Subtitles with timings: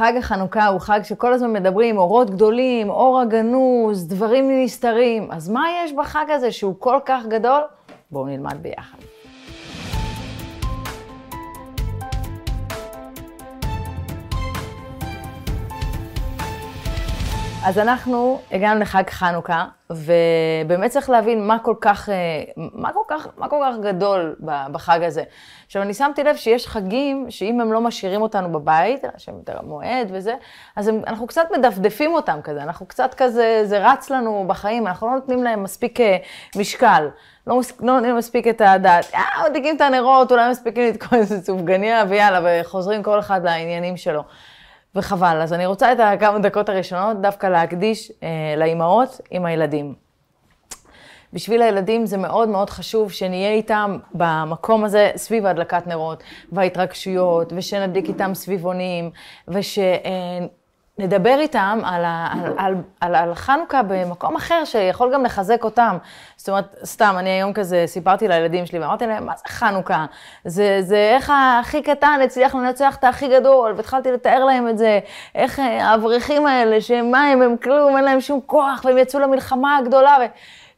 [0.00, 5.32] חג החנוכה הוא חג שכל הזמן מדברים, אורות גדולים, אור הגנוז, דברים נסתרים.
[5.32, 7.60] אז מה יש בחג הזה שהוא כל כך גדול?
[8.10, 8.98] בואו נלמד ביחד.
[17.64, 22.14] אז אנחנו הגענו לחג חנוכה, ובאמת צריך להבין מה כל כך, אה,
[22.56, 24.36] מה כל כך, מה כל כך גדול
[24.72, 25.22] בחג הזה.
[25.66, 30.08] עכשיו, אני שמתי לב שיש חגים שאם הם לא משאירים אותנו בבית, שהם יותר המועד
[30.12, 30.34] וזה,
[30.76, 35.06] אז הם, אנחנו קצת מדפדפים אותם כזה, אנחנו קצת כזה, זה רץ לנו בחיים, אנחנו
[35.06, 36.16] לא נותנים להם מספיק אה,
[36.56, 37.08] משקל.
[37.46, 39.14] לא, לא נותנים מספיק את הדעת.
[39.14, 44.22] אה, מדליקים את הנרות, אולי מספיקים לתקוע איזה סופגניה, ויאללה, וחוזרים כל אחד לעניינים שלו.
[44.94, 45.40] וחבל.
[45.42, 49.94] אז אני רוצה את הכמה דקות הראשונות דווקא להקדיש אה, לאימהות עם הילדים.
[51.32, 56.22] בשביל הילדים זה מאוד מאוד חשוב שנהיה איתם במקום הזה סביב הדלקת נרות
[56.52, 59.10] וההתרגשויות, ושנדליק איתם סביבונים,
[59.48, 59.78] וש...
[59.78, 60.46] אה,
[60.98, 65.96] נדבר איתם על, על, על, על, על חנוכה במקום אחר שיכול גם לחזק אותם.
[66.36, 70.06] זאת אומרת, סתם, אני היום כזה סיפרתי לילדים שלי ואמרתי להם, מה זה חנוכה?
[70.44, 74.98] זה, זה איך הכי קטן הצליח לנצח את הכי גדול, והתחלתי לתאר להם את זה,
[75.34, 79.76] איך אה, האברכים האלה, שהם מים, הם כלום, אין להם שום כוח, והם יצאו למלחמה
[79.76, 80.16] הגדולה.
[80.20, 80.24] ו...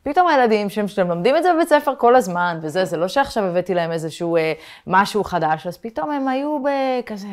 [0.02, 3.74] פתאום הילדים שהם, לומדים את זה בבית ספר כל הזמן, וזה, זה לא שעכשיו הבאתי
[3.74, 4.52] להם איזשהו אה,
[4.86, 7.28] משהו חדש, אז פתאום הם היו בכזה,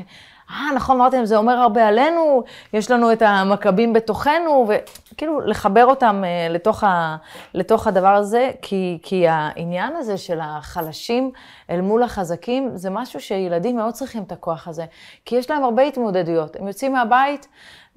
[0.49, 4.67] אה, נכון, אמרתם, זה אומר הרבה עלינו, יש לנו את המכבים בתוכנו,
[5.11, 7.17] וכאילו לחבר אותם uh, לתוך, ה,
[7.53, 11.31] לתוך הדבר הזה, כי, כי העניין הזה של החלשים
[11.69, 14.85] אל מול החזקים, זה משהו שילדים מאוד צריכים את הכוח הזה,
[15.25, 16.55] כי יש להם הרבה התמודדויות.
[16.55, 17.47] הם יוצאים מהבית,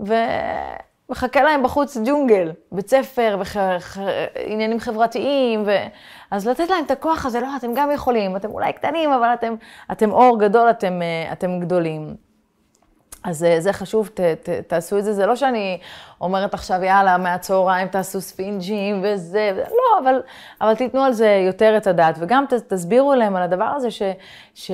[0.01, 0.15] ו...
[1.09, 3.43] מחכה להם בחוץ ג'ונגל, בית ספר
[4.37, 4.83] ועניינים וח...
[4.83, 5.71] חברתיים, ו...
[6.31, 9.55] אז לתת להם את הכוח הזה, לא, אתם גם יכולים, אתם אולי קטנים, אבל אתם,
[9.93, 12.32] אתם אור גדול, אתם, אה, אתם גדולים.
[13.25, 15.13] אז אה, זה חשוב, ת, ת, תעשו את זה.
[15.13, 15.79] זה לא שאני
[16.21, 20.23] אומרת עכשיו, יאללה, מהצהריים תעשו ספינג'ים וזה, לא, אבל,
[20.61, 22.15] אבל תיתנו על זה יותר את הדעת.
[22.19, 24.03] וגם ת, תסבירו להם על הדבר הזה ש...
[24.55, 24.71] ש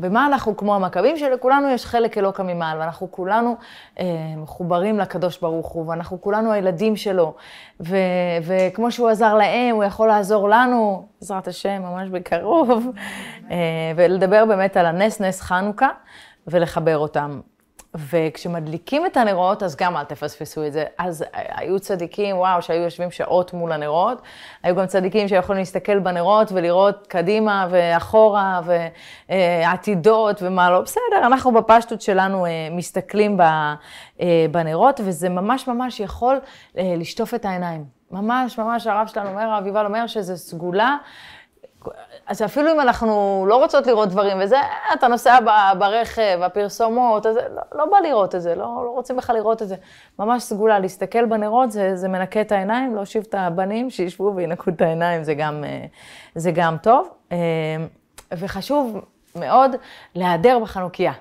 [0.00, 3.56] במה אנחנו כמו המכבים, שלכולנו יש חלק אלוקא ממעל, ואנחנו כולנו
[3.98, 4.04] אה,
[4.36, 7.34] מחוברים לקדוש ברוך הוא, ואנחנו כולנו הילדים שלו,
[7.80, 7.96] ו,
[8.42, 12.86] וכמו שהוא עזר להם, הוא יכול לעזור לנו, בעזרת השם, ממש בקרוב,
[13.50, 13.56] אה,
[13.96, 15.88] ולדבר באמת על הנס, נס חנוכה.
[16.50, 17.40] ולחבר אותם.
[17.94, 20.84] וכשמדליקים את הנרות, אז גם אל תפספסו את זה.
[20.98, 24.22] אז היו צדיקים, וואו, שהיו יושבים שעות מול הנרות.
[24.62, 28.60] היו גם צדיקים שיכולים להסתכל בנרות ולראות קדימה ואחורה
[29.28, 30.80] ועתידות ומה לא.
[30.80, 33.74] בסדר, אנחנו בפשטות שלנו אה, מסתכלים אה,
[34.50, 36.40] בנרות, וזה ממש ממש יכול
[36.78, 37.84] אה, לשטוף את העיניים.
[38.10, 40.96] ממש ממש הרב שלנו אומר, הרב יובל אומר שזה סגולה.
[42.26, 44.56] אז אפילו אם אנחנו לא רוצות לראות דברים וזה,
[44.94, 45.38] אתה נוסע
[45.78, 49.68] ברכב, הפרסומות, אז לא, לא בא לראות את זה, לא, לא רוצים בכלל לראות את
[49.68, 49.76] זה.
[50.18, 54.82] ממש סגולה, להסתכל בנרות זה, זה מנקה את העיניים, להושיב את הבנים שישבו וינקו את
[54.82, 55.84] העיניים, זה גם, אה,
[56.34, 57.08] זה גם טוב.
[57.32, 57.36] אה,
[58.32, 59.00] וחשוב
[59.36, 59.76] מאוד
[60.14, 61.12] להיעדר בחנוכיה.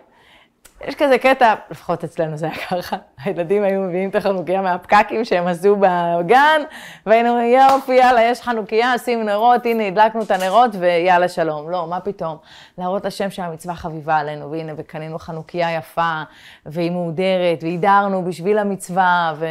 [0.85, 5.47] יש כזה קטע, לפחות אצלנו זה היה ככה, הילדים היו מביאים את החנוכיה מהפקקים שהם
[5.47, 6.61] עשו בגן,
[7.05, 11.69] והיינו אומרים, יופי, יאללה, יש חנוכיה, שים נרות, הנה, הדלקנו את הנרות, ויאללה, שלום.
[11.69, 12.37] לא, מה פתאום?
[12.77, 16.21] להראות לשם שהמצווה חביבה עלינו, והנה, וקנינו חנוכיה יפה,
[16.66, 19.45] והיא מהודרת, והידרנו בשביל המצווה, ו...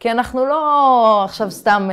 [0.00, 1.90] כי אנחנו לא עכשיו סתם...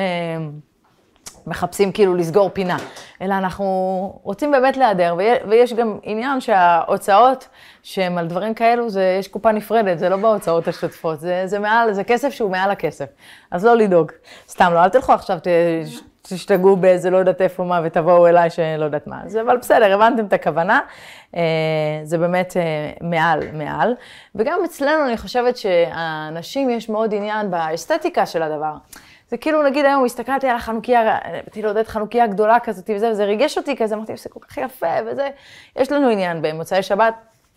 [1.50, 2.78] מחפשים כאילו לסגור פינה,
[3.22, 5.16] אלא אנחנו רוצים באמת להיעדר,
[5.48, 7.48] ויש גם עניין שההוצאות
[7.84, 11.94] שהן על דברים כאלו, זה, יש קופה נפרדת, זה לא בהוצאות השוטפות, זה, זה מעל,
[11.94, 13.06] זה כסף שהוא מעל הכסף,
[13.52, 14.12] אז לא לדאוג.
[14.50, 15.38] סתם, לא, אל תלכו עכשיו,
[16.22, 19.22] תשתגעו באיזה לא יודעת איפה מה ותבואו אליי שלא יודעת מה.
[19.26, 20.80] זה, אבל בסדר, הבנתם את הכוונה,
[21.36, 21.42] אה,
[22.04, 23.94] זה באמת אה, מעל, מעל.
[24.36, 28.74] וגם אצלנו אני חושבת שהנשים יש מאוד עניין באסתטיקה של הדבר.
[29.30, 33.58] זה כאילו, נגיד היום הסתכלתי על החנוכיה, באתי לעודד חנוכיה גדולה כזאת וזה, וזה ריגש
[33.58, 35.30] אותי כזה, אמרתי, זה כל כך יפה וזה.
[35.76, 37.14] יש לנו עניין במוצאי שבת,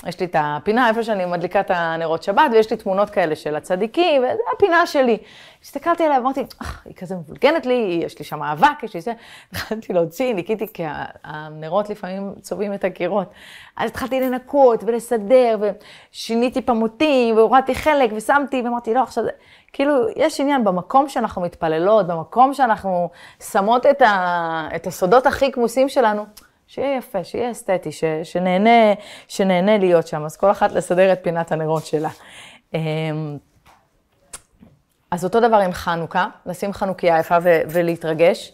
[0.07, 3.56] יש לי את הפינה איפה שאני מדליקה את הנרות שבת, ויש לי תמונות כאלה של
[3.56, 5.19] הצדיקים, וזו הפינה שלי.
[5.62, 9.12] הסתכלתי עליה ואמרתי, אך, היא כזה מבולגנת לי, יש לי שם אבק, יש לי זה.
[9.53, 10.82] התחלתי להוציא, ניקיתי, כי
[11.25, 13.32] הנרות לפעמים צובעים את הקירות.
[13.76, 15.59] אז התחלתי לנקות ולסדר,
[16.12, 19.31] ושיניתי פמוטים, והורדתי חלק, ושמתי, ואמרתי, לא, עכשיו זה...
[19.73, 23.11] כאילו, יש עניין במקום שאנחנו מתפללות, במקום שאנחנו
[23.41, 26.26] שמות את, ה, את הסודות הכי כמוסים שלנו,
[26.75, 28.93] שיהיה יפה, שיהיה אסתטי, ש, שנהנה,
[29.29, 30.25] שנהנה להיות שם.
[30.25, 32.09] אז כל אחת לסדר את פינת הנרות שלה.
[32.75, 33.39] אמ,
[35.11, 38.53] אז אותו דבר עם חנוכה, לשים חנוכיה יפה ו- ולהתרגש.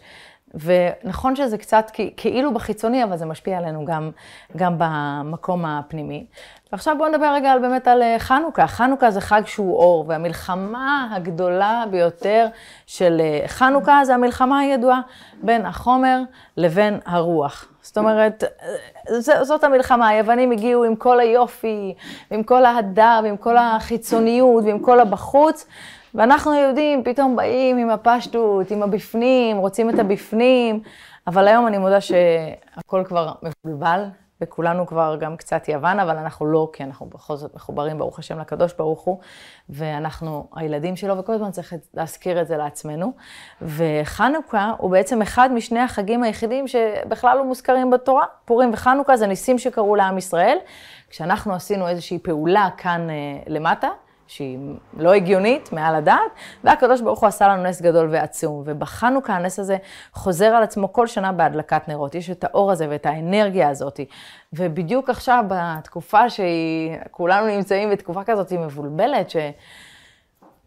[0.54, 4.10] ונכון שזה קצת כאילו בחיצוני, אבל זה משפיע עלינו גם,
[4.56, 6.26] גם במקום הפנימי.
[6.72, 8.66] ועכשיו בואו נדבר רגע על, באמת על אה, חנוכה.
[8.66, 12.46] חנוכה זה חג שהוא אור, והמלחמה הגדולה ביותר
[12.86, 15.00] של אה, חנוכה זה המלחמה הידועה
[15.42, 16.20] בין החומר
[16.56, 17.68] לבין הרוח.
[17.82, 21.94] זאת אומרת, אה, זאת המלחמה, היוונים הגיעו עם כל היופי,
[22.30, 25.66] ועם כל ההדר, ועם כל החיצוניות, ועם כל הבחוץ,
[26.14, 30.80] ואנחנו היהודים פתאום באים עם הפשטות, עם הבפנים, רוצים את הבפנים,
[31.26, 34.04] אבל היום אני מודה שהכל כבר מבולבל,
[34.40, 38.38] וכולנו כבר גם קצת יוון, אבל אנחנו לא, כי אנחנו בכל זאת מחוברים, ברוך השם,
[38.38, 39.18] לקדוש ברוך הוא,
[39.68, 43.12] ואנחנו הילדים שלו, וכל הזמן צריך להזכיר את זה לעצמנו.
[43.62, 48.24] וחנוכה הוא בעצם אחד משני החגים היחידים שבכלל לא מוזכרים בתורה.
[48.44, 50.58] פורים וחנוכה זה ניסים שקרו לעם ישראל.
[51.10, 53.14] כשאנחנו עשינו איזושהי פעולה כאן אה,
[53.46, 53.88] למטה,
[54.28, 54.58] שהיא
[54.96, 56.30] לא הגיונית, מעל הדעת,
[56.64, 58.62] והקדוש ברוך הוא עשה לנו נס גדול ועצום.
[58.66, 59.76] ובחנוכה הנס הזה
[60.12, 62.14] חוזר על עצמו כל שנה בהדלקת נרות.
[62.14, 64.00] יש את האור הזה ואת האנרגיה הזאת.
[64.52, 69.36] ובדיוק עכשיו, בתקופה שכולנו נמצאים בתקופה כזאת מבולבלת, ש...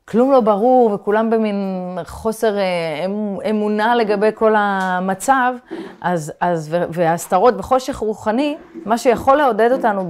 [0.05, 3.05] כלום לא ברור וכולם במין חוסר אה,
[3.49, 5.53] אמונה לגבי כל המצב,
[6.01, 10.05] אז, אז, והסתרות וחושך רוחני, מה שיכול לעודד אותנו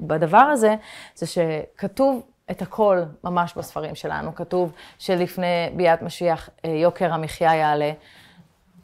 [0.00, 0.74] בדבר הזה,
[1.14, 4.34] זה שכתוב את הכל ממש בספרים שלנו.
[4.34, 7.92] כתוב שלפני ביאת משיח אה, יוקר המחיה יעלה.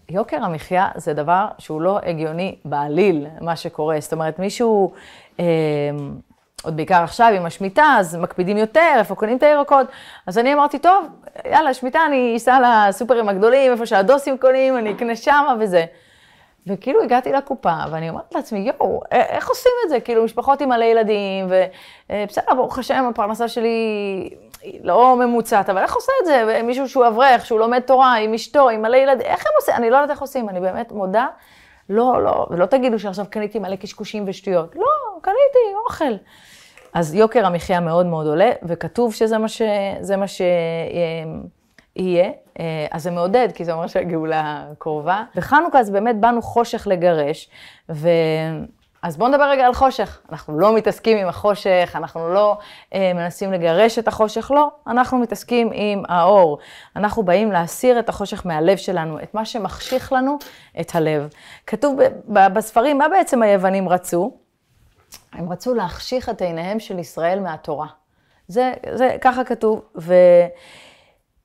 [0.09, 4.01] יוקר המחיה זה דבר שהוא לא הגיוני בעליל, מה שקורה.
[4.01, 4.93] זאת אומרת, מישהו,
[5.41, 5.45] אה,
[6.63, 9.87] עוד בעיקר עכשיו עם השמיטה, אז מקפידים יותר, איפה קונים את הירקות.
[10.27, 11.07] אז אני אמרתי, טוב,
[11.51, 15.85] יאללה, שמיטה, אני אסע לסופרים הגדולים, איפה שהדוסים קונים, אני אקנה שמה וזה.
[16.67, 20.01] וכאילו הגעתי לקופה, ואני אומרת לעצמי, יואו, איך עושים את זה?
[20.01, 21.47] כאילו, משפחות עם מלא ילדים,
[22.11, 23.69] ובסדר, אה, ברוך השם, הפרנסה שלי
[24.63, 26.61] היא לא ממוצעת, אבל איך עושה את זה?
[26.65, 29.75] מישהו שהוא אברך, שהוא לומד תורה, עם אשתו, עם מלא ילדים, איך הם עושים?
[29.75, 31.27] אני לא יודעת איך עושים, אני באמת מודה.
[31.89, 34.77] לא, לא, ולא תגידו שעכשיו קניתי מלא קשקושים ושטויות.
[34.77, 36.15] לא, קניתי אוכל.
[36.95, 39.63] אז יוקר המחיה מאוד מאוד עולה, וכתוב שזה מה ש...
[40.01, 40.43] זה מה ש...
[41.97, 42.31] יהיה,
[42.61, 45.25] אה, אז זה מעודד, כי זה אומר שהגאולה קרובה.
[45.37, 47.49] בחנוכה אז באמת באנו חושך לגרש,
[47.91, 48.09] ו...
[49.03, 50.21] אז בואו נדבר רגע על חושך.
[50.33, 52.59] אנחנו לא מתעסקים עם החושך, אנחנו לא
[52.95, 56.59] אה, מנסים לגרש את החושך, לא, אנחנו מתעסקים עם האור.
[56.97, 60.39] אנחנו באים להסיר את החושך מהלב שלנו, את מה שמחשיך לנו
[60.81, 61.29] את הלב.
[61.67, 61.99] כתוב
[62.29, 64.37] בספרים, מה בעצם היוונים רצו?
[65.33, 67.87] הם רצו להחשיך את עיניהם של ישראל מהתורה.
[68.49, 70.15] זה, זה ככה כתוב, ו...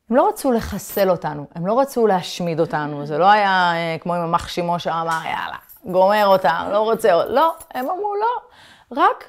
[0.09, 4.15] הם לא רצו לחסל אותנו, הם לא רצו להשמיד אותנו, זה לא היה אה, כמו
[4.15, 7.25] עם המח שימו שאמר, יאללה, גומר אותם, לא רוצה.
[7.25, 8.41] לא, הם אמרו, לא,
[9.01, 9.23] רק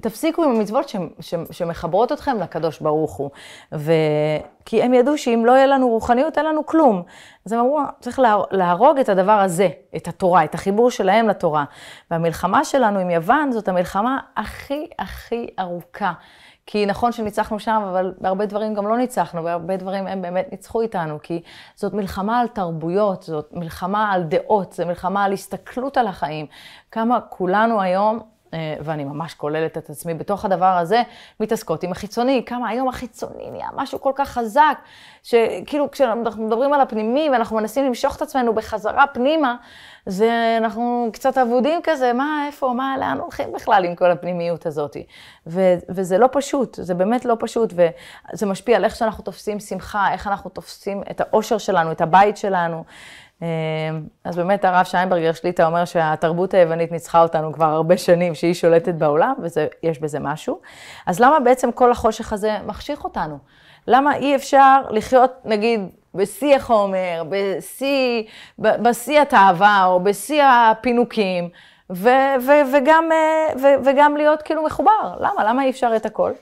[0.00, 3.30] תפסיקו עם המצוות ש, ש, שמחברות אתכם לקדוש ברוך הוא.
[3.72, 3.92] ו...
[4.64, 7.02] כי הם ידעו שאם לא יהיה לנו רוחניות, אין לנו כלום.
[7.46, 8.20] אז הם אמרו, צריך
[8.50, 11.64] להרוג את הדבר הזה, את התורה, את החיבור שלהם לתורה.
[12.10, 16.12] והמלחמה שלנו עם יוון זאת המלחמה הכי הכי ארוכה.
[16.66, 20.80] כי נכון שניצחנו שם, אבל בהרבה דברים גם לא ניצחנו, בהרבה דברים הם באמת ניצחו
[20.80, 21.42] איתנו, כי
[21.74, 26.46] זאת מלחמה על תרבויות, זאת מלחמה על דעות, זו מלחמה על הסתכלות על החיים.
[26.90, 28.20] כמה כולנו היום
[28.80, 31.02] ואני ממש כוללת את עצמי בתוך הדבר הזה,
[31.40, 34.78] מתעסקות עם החיצוני, כמה היום החיצוני נהיה משהו כל כך חזק,
[35.22, 39.56] שכאילו כשאנחנו מדברים על הפנימי ואנחנו מנסים למשוך את עצמנו בחזרה פנימה,
[40.06, 44.96] זה, אנחנו קצת אבודים כזה, מה, איפה, מה, לאן הולכים בכלל עם כל הפנימיות הזאת.
[45.46, 50.12] ו, וזה לא פשוט, זה באמת לא פשוט, וזה משפיע על איך שאנחנו תופסים שמחה,
[50.12, 52.84] איך אנחנו תופסים את האושר שלנו, את הבית שלנו.
[53.42, 53.48] אה,
[54.24, 58.94] אז באמת הרב שיינברגר שליטה אומר שהתרבות היוונית ניצחה אותנו כבר הרבה שנים, שהיא שולטת
[58.94, 59.34] בעולם,
[59.82, 60.60] ויש בזה משהו.
[61.06, 63.38] אז למה בעצם כל החושך הזה מחשיך אותנו?
[63.86, 65.80] למה אי אפשר לחיות, נגיד,
[66.14, 68.22] בשיא החומר, בשיא,
[68.58, 71.48] בשיא התאווה, או בשיא הפינוקים,
[71.90, 72.08] ו,
[72.40, 75.16] ו, וגם, אה, ו, וגם להיות כאילו מחובר?
[75.20, 75.44] למה?
[75.44, 76.32] למה אי אפשר את הכל?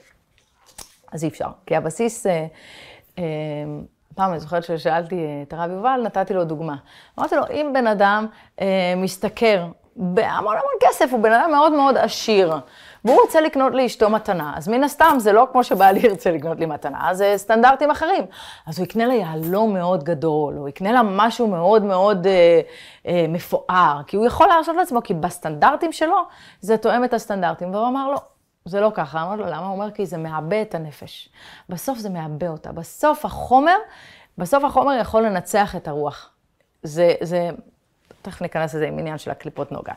[1.12, 2.26] אז אי אפשר, כי הבסיס...
[2.26, 3.24] אה,
[4.14, 6.76] פעם אני זוכרת ששאלתי את הרב יובל, נתתי לו דוגמה.
[7.18, 8.26] אמרתי לו, אם בן אדם
[8.60, 12.54] אה, משתכר בהמון המון כסף, הוא בן אדם מאוד מאוד עשיר,
[13.04, 16.66] והוא רוצה לקנות לאשתו מתנה, אז מן הסתם זה לא כמו שבעלי ירצה לקנות לי
[16.66, 18.24] מתנה, זה סטנדרטים אחרים.
[18.66, 22.60] אז הוא יקנה לה יהלום מאוד גדול, הוא יקנה לה משהו מאוד מאוד אה,
[23.06, 26.16] אה, מפואר, כי הוא יכול להרשות לעצמו, כי בסטנדרטים שלו
[26.60, 28.18] זה תואם את הסטנדרטים, והוא אמר לו,
[28.70, 29.22] זה לא ככה.
[29.22, 29.66] אמרתי לו, למה?
[29.66, 31.28] הוא אומר, כי זה מעבה את הנפש.
[31.68, 32.72] בסוף זה מעבה אותה.
[32.72, 33.76] בסוף החומר,
[34.38, 36.30] בסוף החומר יכול לנצח את הרוח.
[36.82, 37.50] זה, זה
[38.22, 39.92] תכף ניכנס לזה עם עניין של הקליפות נוגה.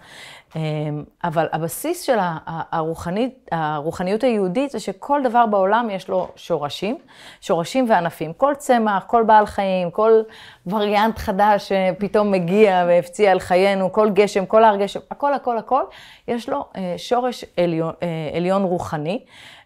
[0.56, 6.98] אמ, אבל הבסיס של הרוחנית, הרוחניות היהודית זה שכל דבר בעולם יש לו שורשים,
[7.42, 8.34] שורשים וענפים.
[8.34, 10.22] כל צמח, כל בעל חיים, כל
[10.68, 15.84] וריאנט חדש שפתאום מגיע והפציע על חיינו, כל גשם, כל הר גשם, הכל, הכל, הכל,
[16.28, 19.26] יש לו אה, שורש עליון, אה, עליון רוחני.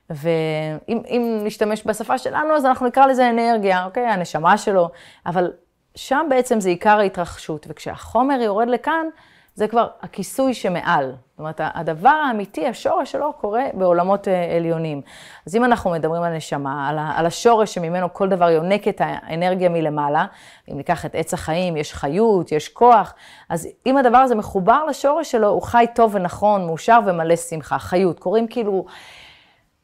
[0.10, 4.04] ואם נשתמש בשפה שלנו, אז אנחנו נקרא לזה אנרגיה, אוקיי?
[4.04, 4.90] הנשמה שלו,
[5.26, 5.52] אבל
[5.98, 9.06] שם בעצם זה עיקר ההתרחשות, וכשהחומר יורד לכאן,
[9.56, 11.12] זה כבר הכיסוי שמעל.
[11.12, 15.02] זאת אומרת, הדבר האמיתי, השורש שלו, קורה בעולמות אה, עליונים.
[15.48, 20.26] אז אם אנחנו מדברים על נשמה, על השורש שממנו כל דבר יונק את האנרגיה מלמעלה,
[20.72, 23.14] אם ניקח את עץ החיים, יש חיות, יש כוח,
[23.50, 27.80] אז אם הדבר הזה מחובר לשורש שלו, הוא חי טוב ונכון, מאושר ומלא שמחה.
[27.80, 28.86] חיות, קוראים כאילו...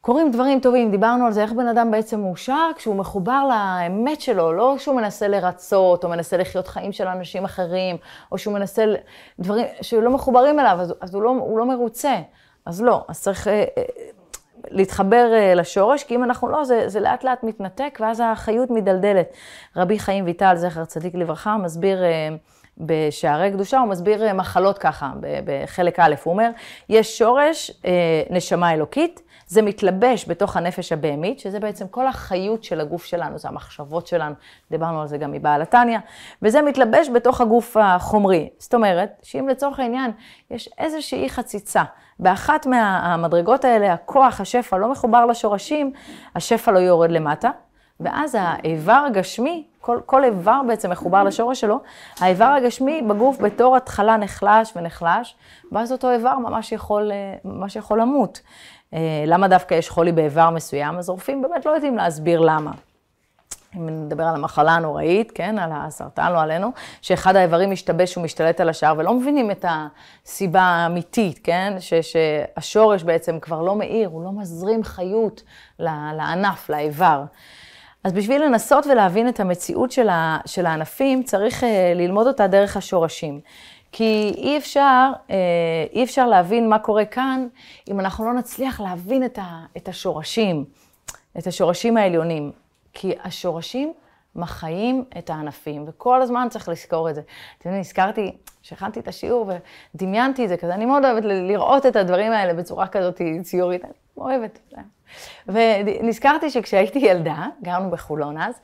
[0.04, 4.52] קורים דברים טובים, דיברנו על זה, איך בן אדם בעצם מאושר כשהוא מחובר לאמת שלו,
[4.52, 7.96] לא שהוא מנסה לרצות, או מנסה לחיות חיים של אנשים אחרים,
[8.32, 8.84] או שהוא מנסה
[9.38, 12.14] דברים שלא מחוברים אליו, אז, אז הוא, לא, הוא לא מרוצה.
[12.66, 13.82] אז לא, אז צריך אה, אה,
[14.68, 19.32] להתחבר אה, לשורש, כי אם אנחנו לא, זה, זה לאט לאט מתנתק, ואז החיות מדלדלת.
[19.76, 22.04] רבי חיים ויטל, זכר צדיק לברכה, מסביר...
[22.04, 22.28] אה,
[22.78, 25.12] בשערי קדושה, הוא מסביר אה, מחלות ככה,
[25.44, 26.50] בחלק א', הוא אומר,
[26.88, 29.20] יש שורש אה, נשמה אלוקית,
[29.54, 34.34] זה מתלבש בתוך הנפש הבהמית, שזה בעצם כל החיות של הגוף שלנו, זה המחשבות שלנו,
[34.70, 35.98] דיברנו על זה גם מבעל התניא,
[36.42, 38.48] וזה מתלבש בתוך הגוף החומרי.
[38.58, 40.10] זאת אומרת, שאם לצורך העניין
[40.50, 41.82] יש איזושהי חציצה,
[42.18, 45.92] באחת מהמדרגות האלה, הכוח, השפע, לא מחובר לשורשים,
[46.34, 47.50] השפע לא יורד למטה,
[48.00, 51.80] ואז האיבר הגשמי, כל, כל איבר בעצם מחובר לשורש שלו,
[52.20, 55.36] האיבר הגשמי בגוף בתור התחלה נחלש ונחלש,
[55.72, 57.12] ואז אותו איבר ממש יכול,
[57.44, 58.40] ממש יכול למות.
[58.94, 62.70] אה, למה דווקא יש חולי באיבר מסוים, אז רופאים באמת לא יודעים להסביר למה.
[63.76, 66.70] אם נדבר על המחלה הנוראית, כן, על הסרטן, לא עלינו,
[67.02, 73.40] שאחד האיברים משתבש ומשתלט על השאר, ולא מבינים את הסיבה האמיתית, כן, ש, שהשורש בעצם
[73.40, 75.42] כבר לא מאיר, הוא לא מזרים חיות
[75.78, 77.24] לענף, לאיבר.
[78.04, 83.40] אז בשביל לנסות ולהבין את המציאות של, הענפים, צריך uh, ללמוד אותה דרך השורשים.
[83.96, 85.36] כי אי אפשר, אה,
[85.92, 87.46] אי אפשר להבין מה קורה כאן,
[87.88, 90.64] אם אנחנו לא נצליח להבין את, ה, את השורשים,
[91.38, 92.52] את השורשים העליונים.
[92.92, 93.92] כי השורשים
[94.36, 97.20] מחיים את הענפים, וכל הזמן צריך לזכור את זה.
[97.20, 99.50] אתם יודעים, נזכרתי, כשהכנתי את השיעור
[99.94, 103.92] ודמיינתי את זה כזה, אני מאוד אוהבת לראות את הדברים האלה בצורה כזאת ציורית, אני
[104.16, 104.58] אוהבת.
[105.48, 108.54] ונזכרתי שכשהייתי ילדה, גרנו בחולון אז,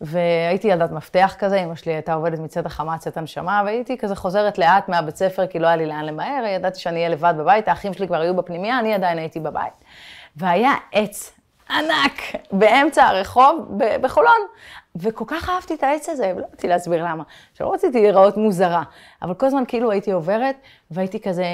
[0.00, 4.58] והייתי ילדת מפתח כזה, אמא שלי הייתה עובדת מצד החמה, צאת הנשמה, והייתי כזה חוזרת
[4.58, 7.92] לאט מהבית ספר, כי לא היה לי לאן למהר, ידעתי שאני אהיה לבד בבית, האחים
[7.92, 9.72] שלי כבר היו בפנימייה, אני עדיין הייתי בבית.
[10.36, 11.38] והיה עץ
[11.70, 12.22] ענק
[12.52, 13.68] באמצע הרחוב
[14.00, 14.40] בחולון.
[14.96, 17.22] וכל כך אהבתי את העץ הזה, ולא רציתי להסביר למה.
[17.54, 18.82] שלא רציתי להיראות מוזרה,
[19.22, 20.56] אבל כל הזמן כאילו הייתי עוברת,
[20.90, 21.44] והייתי כזה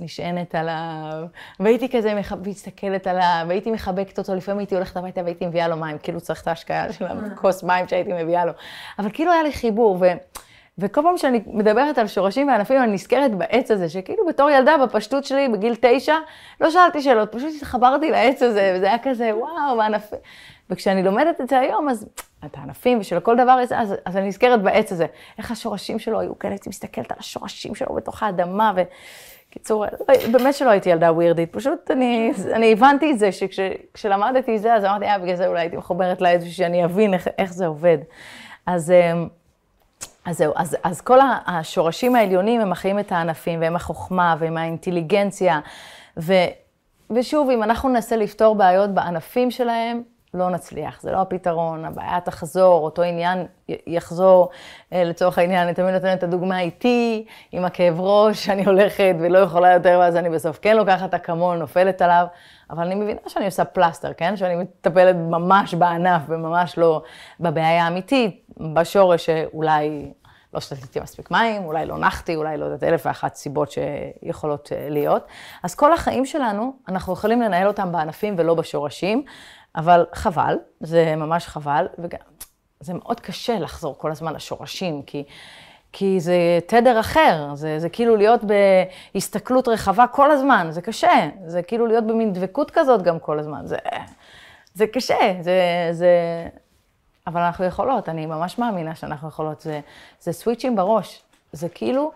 [0.00, 1.26] נשענת עליו,
[1.60, 5.98] והייתי כזה מסתכלת עליו, והייתי מחבקת אותו, לפעמים הייתי הולכת הביתה והייתי מביאה לו מים,
[5.98, 8.52] כאילו צריך את ההשקיה של הכוס מים שהייתי מביאה לו.
[8.98, 10.06] אבל כאילו היה לי חיבור, ו...
[10.80, 15.24] וכל פעם שאני מדברת על שורשים וענפים, אני נזכרת בעץ הזה, שכאילו בתור ילדה, בפשטות
[15.24, 16.14] שלי, בגיל תשע,
[16.60, 20.18] לא שאלתי שאלות, פשוט התחברתי לעץ הזה, וזה היה כזה, וואו, וענפים.
[20.70, 22.06] וכשאני לומדת את זה היום, אז
[22.46, 25.06] את הענפים ושל כל דבר הזה, אז, אז אני נזכרת בעץ הזה.
[25.38, 30.54] איך השורשים שלו היו כאלה, הייתי מסתכלת על השורשים שלו בתוך האדמה, וקיצור, לא, באמת
[30.54, 35.04] שלא הייתי ילדה ווירדית, פשוט אני, אני הבנתי את זה, שכשלמדתי את זה, אז אמרתי,
[35.04, 37.98] אה, בגלל זה אולי הייתי מחוברת לעץ, שאני אבין איך, איך זה עובד.
[38.66, 38.90] אז...
[38.90, 39.28] אמ,
[40.24, 45.60] אז זהו, אז, אז כל השורשים העליונים הם מחיים את הענפים, והם החוכמה, והם האינטליגנציה.
[46.16, 46.32] ו,
[47.10, 50.02] ושוב, אם אנחנו ננסה לפתור בעיות בענפים שלהם,
[50.34, 54.48] לא נצליח, זה לא הפתרון, הבעיה תחזור, אותו עניין יחזור.
[54.92, 59.38] אה, לצורך העניין, אני תמיד נותנת את הדוגמה איתי, עם הכאב ראש, אני הולכת ולא
[59.38, 62.26] יכולה יותר, ואז אני בסוף כן לוקחת אקמול, נופלת עליו,
[62.70, 64.36] אבל אני מבינה שאני עושה פלסטר, כן?
[64.36, 67.02] שאני מטפלת ממש בענף וממש לא
[67.40, 68.44] בבעיה האמיתית,
[68.74, 70.12] בשורש שאולי
[70.54, 74.88] לא שתיתי מספיק מים, אולי לא נחתי, אולי לא יודעת, אלף ואחת סיבות שיכולות אה,
[74.90, 75.26] להיות.
[75.62, 79.24] אז כל החיים שלנו, אנחנו יכולים לנהל אותם בענפים ולא בשורשים,
[79.76, 82.18] אבל חבל, זה ממש חבל, וגם
[82.80, 85.24] זה מאוד קשה לחזור כל הזמן לשורשים, כי,
[85.92, 88.40] כי זה תדר אחר, זה, זה כאילו להיות
[89.14, 93.66] בהסתכלות רחבה כל הזמן, זה קשה, זה כאילו להיות במין דבקות כזאת גם כל הזמן,
[93.66, 93.76] זה,
[94.74, 96.08] זה קשה, זה, זה...
[97.26, 99.80] אבל אנחנו יכולות, אני ממש מאמינה שאנחנו יכולות, זה,
[100.20, 101.22] זה סוויצ'ים בראש,
[101.52, 102.12] זה כאילו...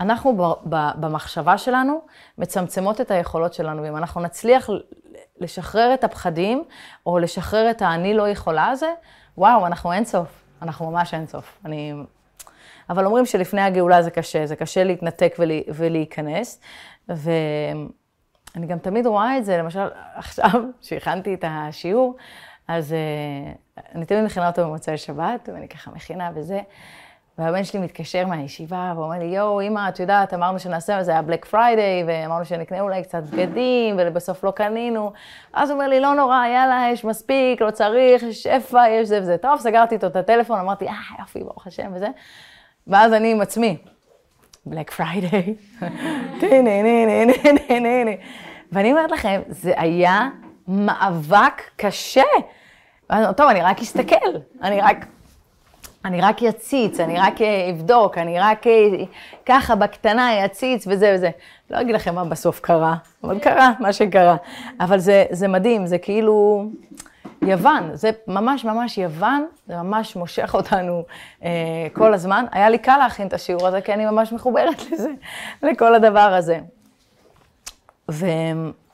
[0.00, 0.56] אנחנו
[1.00, 2.00] במחשבה שלנו
[2.38, 4.70] מצמצמות את היכולות שלנו, ואם אנחנו נצליח
[5.40, 6.64] לשחרר את הפחדים,
[7.06, 8.92] או לשחרר את האני לא יכולה הזה,
[9.38, 10.28] וואו, אנחנו אינסוף,
[10.62, 11.58] אנחנו ממש אינסוף.
[11.64, 11.92] אני...
[12.90, 16.60] אבל אומרים שלפני הגאולה זה קשה, זה קשה להתנתק ולה, ולהיכנס.
[17.08, 22.16] ואני גם תמיד רואה את זה, למשל, עכשיו, שהכנתי את השיעור,
[22.68, 26.60] אז אה, אני תמיד מכינה אותו במוצאי שבת, ואני ככה מכינה וזה.
[27.38, 31.44] והבן שלי מתקשר מהישיבה ואומר לי, יואו, אמא, את יודעת, אמרנו שנעשה, זה היה Black
[31.44, 35.12] Friday, ואמרנו שנקנה אולי קצת בגדים, ובסוף לא קנינו.
[35.52, 39.20] אז הוא אומר לי, לא נורא, יאללה, יש מספיק, לא צריך, יש שפע, יש זה
[39.22, 39.36] וזה.
[39.38, 42.08] טוב, סגרתי איתו את הטלפון, אמרתי, אה, יופי, ברוך השם וזה.
[42.86, 43.76] ואז אני עם עצמי,
[44.66, 45.54] Black Friday,
[48.72, 50.28] ואני אומרת לכם, זה היה
[50.68, 52.22] מאבק קשה.
[53.08, 54.30] טוב, אני רק אסתכל,
[54.62, 55.06] אני רק...
[56.04, 57.34] אני רק יציץ, אני רק
[57.70, 58.72] אבדוק, אני רק אה,
[59.46, 61.30] ככה בקטנה אציץ וזה וזה.
[61.70, 64.36] לא אגיד לכם מה בסוף קרה, אבל קרה מה שקרה.
[64.80, 66.64] אבל זה, זה מדהים, זה כאילו
[67.42, 71.04] יוון, זה ממש ממש יוון, זה ממש מושך אותנו
[71.44, 71.50] אה,
[71.92, 72.44] כל הזמן.
[72.52, 75.10] היה לי קל להכין את השיעור הזה, כי אני ממש מחוברת לזה,
[75.62, 76.58] לכל הדבר הזה.
[78.10, 78.26] ו,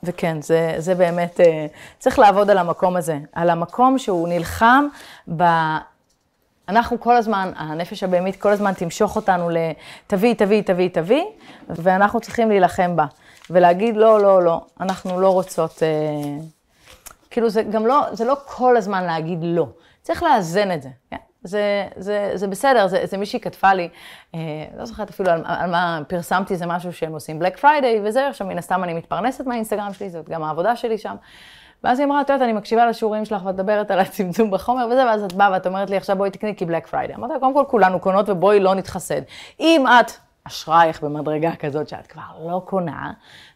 [0.03, 1.65] וכן, זה, זה באמת, אה,
[1.99, 4.87] צריך לעבוד על המקום הזה, על המקום שהוא נלחם
[5.37, 5.43] ב...
[6.69, 11.23] אנחנו כל הזמן, הנפש הבהמית כל הזמן תמשוך אותנו לתביא, תביא, תביא, תביא,
[11.69, 13.05] ואנחנו צריכים להילחם בה.
[13.49, 16.43] ולהגיד לא, לא, לא, אנחנו לא רוצות, אה,
[17.29, 19.67] כאילו זה גם לא, זה לא כל הזמן להגיד לא,
[20.01, 21.17] צריך לאזן את זה, כן?
[21.43, 23.89] זה, זה, זה בסדר, זה, זה מישהי כתבה לי,
[24.35, 24.39] אה,
[24.77, 28.47] לא זוכרת אפילו על, על מה פרסמתי, זה משהו שהם עושים Black Friday וזה, עכשיו
[28.47, 31.15] מן הסתם אני מתפרנסת מהאינסטגרם שלי, זאת גם העבודה שלי שם.
[31.83, 35.05] ואז היא אמרה, את יודעת, אני מקשיבה לשיעורים שלך ואת מדברת על הצמצום בחומר וזה,
[35.05, 37.15] ואז את באה ואת אומרת לי, עכשיו בואי תקני כי Black Friday.
[37.15, 39.21] אמרתי לה, קודם כל כולנו קונות ובואי לא נתחסד.
[39.59, 40.11] אם את,
[40.43, 43.11] אשרייך במדרגה כזאת שאת כבר לא קונה,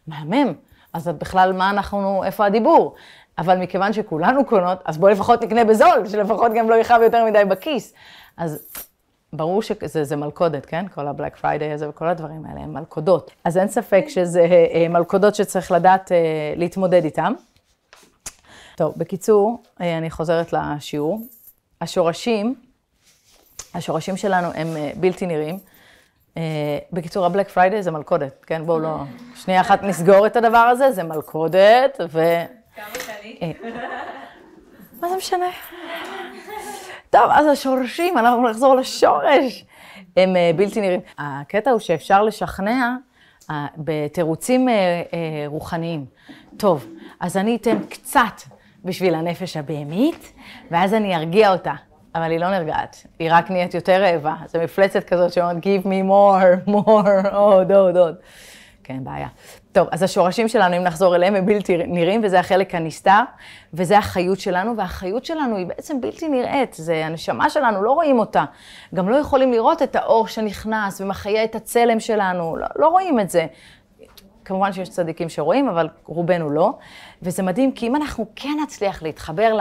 [0.06, 0.52] מהמם.
[0.92, 2.94] אז את בכלל, מה אנחנו, איפה הדיבור?
[3.38, 7.44] אבל מכיוון שכולנו קונות, אז בואי לפחות נקנה בזול, שלפחות גם לא יכאב יותר מדי
[7.44, 7.94] בכיס.
[8.36, 8.68] אז
[9.32, 10.88] ברור שזה מלכודת, כן?
[10.94, 13.30] כל ה Black Friday הזה וכל הדברים האלה הם מלכודות.
[13.44, 16.16] אז אין ספק שזה אה, מלכודות שצריך לדעת אה,
[16.56, 17.32] להתמודד איתן.
[18.76, 21.20] טוב, בקיצור, אה, אני חוזרת לשיעור.
[21.80, 22.54] השורשים,
[23.74, 25.58] השורשים שלנו הם אה, בלתי נראים.
[26.36, 28.66] אה, בקיצור, הבלק פריידי זה מלכודת, כן?
[28.66, 28.96] בואו לא...
[29.34, 32.20] שנייה אחת נסגור את הדבר הזה, זה מלכודת, ו...
[32.76, 33.60] כמה קנית?
[35.00, 35.46] מה זה משנה?
[37.10, 39.64] טוב, אז השורשים, אנחנו נחזור לשורש.
[40.16, 41.00] הם בלתי נראים.
[41.18, 42.96] הקטע הוא שאפשר לשכנע
[43.76, 44.68] בתירוצים
[45.46, 46.04] רוחניים.
[46.56, 46.86] טוב,
[47.20, 48.42] אז אני אתן קצת
[48.84, 50.32] בשביל הנפש הבהמית,
[50.70, 51.72] ואז אני ארגיע אותה.
[52.14, 54.34] אבל היא לא נרגעת, היא רק נהיית יותר רעבה.
[54.46, 58.14] זו מפלצת כזאת שאומרת, give me more, more, עוד, עוד, עוד.
[58.84, 59.28] כן, בעיה.
[59.72, 63.20] טוב, אז השורשים שלנו, אם נחזור אליהם, הם בלתי נראים, וזה החלק הנסתר,
[63.74, 68.44] וזה החיות שלנו, והחיות שלנו היא בעצם בלתי נראית, זה הנשמה שלנו, לא רואים אותה.
[68.94, 73.30] גם לא יכולים לראות את האור שנכנס ומחיה את הצלם שלנו, לא, לא רואים את
[73.30, 73.46] זה.
[74.44, 76.72] כמובן שיש צדיקים שרואים, אבל רובנו לא.
[77.22, 79.58] וזה מדהים, כי אם אנחנו כן נצליח להתחבר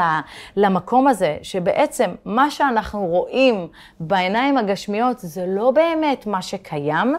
[0.56, 3.68] למקום הזה, שבעצם מה שאנחנו רואים
[4.00, 7.16] בעיניים הגשמיות זה לא באמת מה שקיים,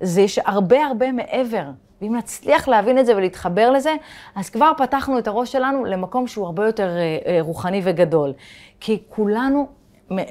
[0.00, 1.64] זה יש הרבה הרבה מעבר.
[2.02, 3.94] ואם נצליח להבין את זה ולהתחבר לזה,
[4.34, 8.32] אז כבר פתחנו את הראש שלנו למקום שהוא הרבה יותר אה, אה, רוחני וגדול.
[8.80, 9.68] כי כולנו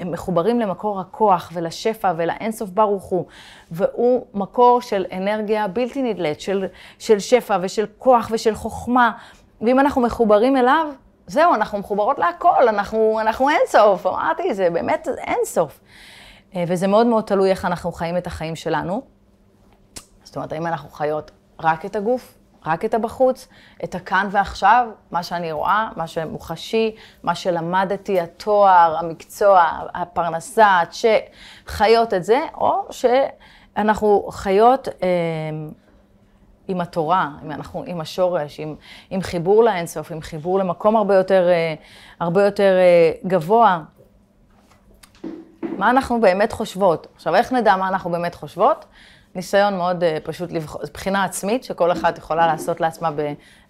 [0.05, 3.25] מחוברים למקור הכוח ולשפע ולאינסוף ברוך הוא,
[3.71, 6.65] והוא מקור של אנרגיה בלתי נדלית, של,
[6.99, 9.11] של שפע ושל כוח ושל חוכמה,
[9.61, 10.87] ואם אנחנו מחוברים אליו,
[11.27, 15.79] זהו, אנחנו מחוברות להכל, אנחנו, אנחנו אינסוף, אמרתי, זה באמת אינסוף.
[16.55, 19.01] אה, וזה מאוד מאוד תלוי איך אנחנו חיים את החיים שלנו.
[20.23, 23.47] זאת אומרת, האם אנחנו חיות רק את הגוף, רק את הבחוץ,
[23.83, 32.23] את הכאן ועכשיו, מה שאני רואה, מה שמוחשי, מה שלמדתי, התואר, המקצוע, הפרנסה, שחיות את
[32.23, 35.09] זה, או שאנחנו חיות אה,
[36.67, 38.75] עם התורה, עם, אנחנו, עם השורש, עם,
[39.09, 41.73] עם חיבור לאינסוף, עם חיבור למקום הרבה יותר, אה,
[42.19, 43.81] הרבה יותר אה, גבוה.
[45.77, 47.07] מה אנחנו באמת חושבות?
[47.15, 48.85] עכשיו, איך נדע מה אנחנו באמת חושבות?
[49.35, 53.09] ניסיון מאוד uh, פשוט, לבחור, בחינה עצמית, שכל אחת יכולה לעשות לעצמה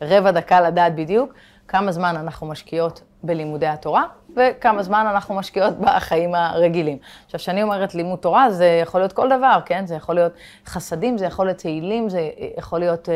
[0.02, 1.34] ברבע דקה לדעת בדיוק
[1.68, 4.04] כמה זמן אנחנו משקיעות בלימודי התורה,
[4.36, 6.98] וכמה זמן אנחנו משקיעות בחיים הרגילים.
[7.26, 9.86] עכשיו, כשאני אומרת לימוד תורה, זה יכול להיות כל דבר, כן?
[9.86, 10.34] זה יכול להיות
[10.66, 13.12] חסדים, זה יכול להיות תהילים, זה יכול להיות uh,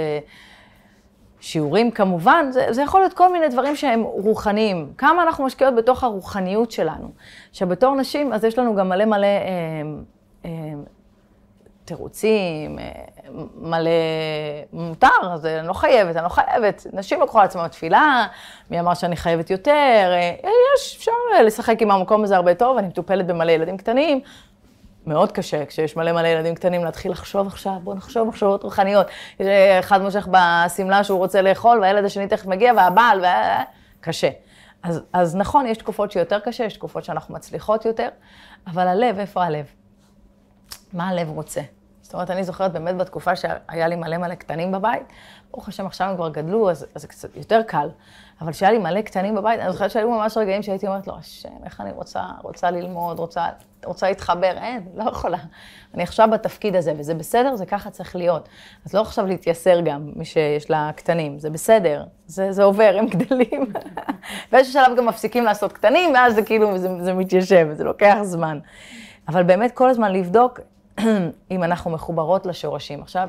[1.40, 4.94] שיעורים כמובן, זה, זה יכול להיות כל מיני דברים שהם רוחניים.
[4.98, 7.12] כמה אנחנו משקיעות בתוך הרוחניות שלנו.
[7.50, 9.28] עכשיו, בתור נשים, אז יש לנו גם מלא מלא...
[9.28, 10.48] Uh, uh,
[11.86, 12.92] תירוצים, אה,
[13.56, 13.90] מלא
[14.74, 16.88] מותר, אז אני לא חייבת, אני לא חייבת.
[16.94, 18.28] נשים לקחו על עצמם תפילה,
[18.72, 20.36] מי אמר שאני חייבת יותר, אה,
[20.76, 21.12] יש, אפשר
[21.46, 24.22] לשחק עם המקום הזה הרבה טוב, אני מטופלת במלא ילדים קטנים,
[25.06, 29.08] מאוד קשה, כשיש מלא מלא ילדים קטנים, להתחיל לחשוב עכשיו, בוא נחשוב מחשבות רוחניות.
[29.80, 33.26] אחד מושך בשמלה שהוא רוצה לאכול, והילד השני תכף מגיע, והבעל, ו...
[34.02, 34.30] קשה.
[34.84, 38.08] אז, אז נכון, יש תקופות שיותר קשה, יש תקופות שאנחנו מצליחות יותר,
[38.68, 39.66] אבל הלב, איפה הלב?
[40.94, 41.62] מה הלב רוצה?
[42.02, 45.04] זאת אומרת, אני זוכרת באמת בתקופה שהיה לי מלא מלא קטנים בבית,
[45.52, 47.90] ברוך השם, עכשיו הם כבר גדלו, אז זה קצת יותר קל.
[48.42, 51.50] אבל כשהיה לי מלא קטנים בבית, אני זוכרת שהיו ממש רגעים שהייתי אומרת לו, השם,
[51.66, 53.46] איך אני רוצה, רוצה ללמוד, רוצה,
[53.86, 55.38] רוצה להתחבר, אין, לא יכולה.
[55.94, 58.50] אני עכשיו בתפקיד הזה, וזה בסדר, זה ככה צריך להיות.
[58.86, 63.08] אז לא עכשיו להתייסר גם, מי שיש לה קטנים, זה בסדר, זה, זה עובר, הם
[63.08, 63.74] גדלים.
[64.52, 68.60] באיזשהו שלב גם מפסיקים לעשות קטנים, ואז זה כאילו, זה, זה מתיישב, זה לוקח זמן.
[69.28, 70.60] אבל באמת כל הזמן לבדוק
[71.52, 73.02] אם אנחנו מחוברות לשורשים.
[73.02, 73.28] עכשיו,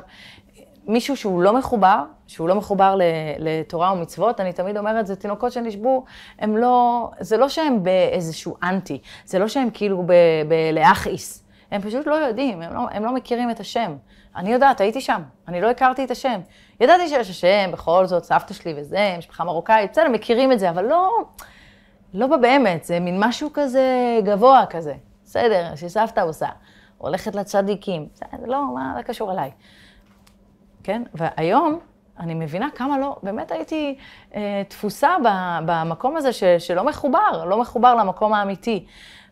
[0.87, 2.97] מישהו שהוא לא מחובר, שהוא לא מחובר
[3.39, 6.03] לתורה ומצוות, אני תמיד אומרת, זה תינוקות שנשבו,
[6.39, 10.03] הם לא, זה לא שהם באיזשהו אנטי, זה לא שהם כאילו
[10.47, 13.95] בלהכעיס, הם פשוט לא יודעים, הם לא, הם לא מכירים את השם.
[14.35, 16.39] אני יודעת, הייתי שם, אני לא הכרתי את השם.
[16.79, 20.85] ידעתי שיש השם, בכל זאת, סבתא שלי וזה, משפחה מרוקאית, בסדר, מכירים את זה, אבל
[20.85, 21.09] לא,
[22.13, 24.93] לא באמת, זה מין משהו כזה גבוה כזה.
[25.25, 26.47] בסדר, שסבתא עושה.
[26.97, 29.51] הולכת לצדיקים, זה לא, מה זה קשור אליי.
[30.83, 31.03] כן?
[31.13, 31.79] והיום
[32.19, 33.97] אני מבינה כמה לא, באמת הייתי
[34.35, 35.27] אה, תפוסה ב,
[35.65, 38.85] במקום הזה ש, שלא מחובר, לא מחובר למקום האמיתי.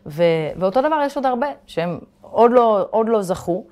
[0.06, 0.22] ו,
[0.56, 3.64] ואותו דבר יש עוד הרבה, שהם עוד לא, עוד לא זכו,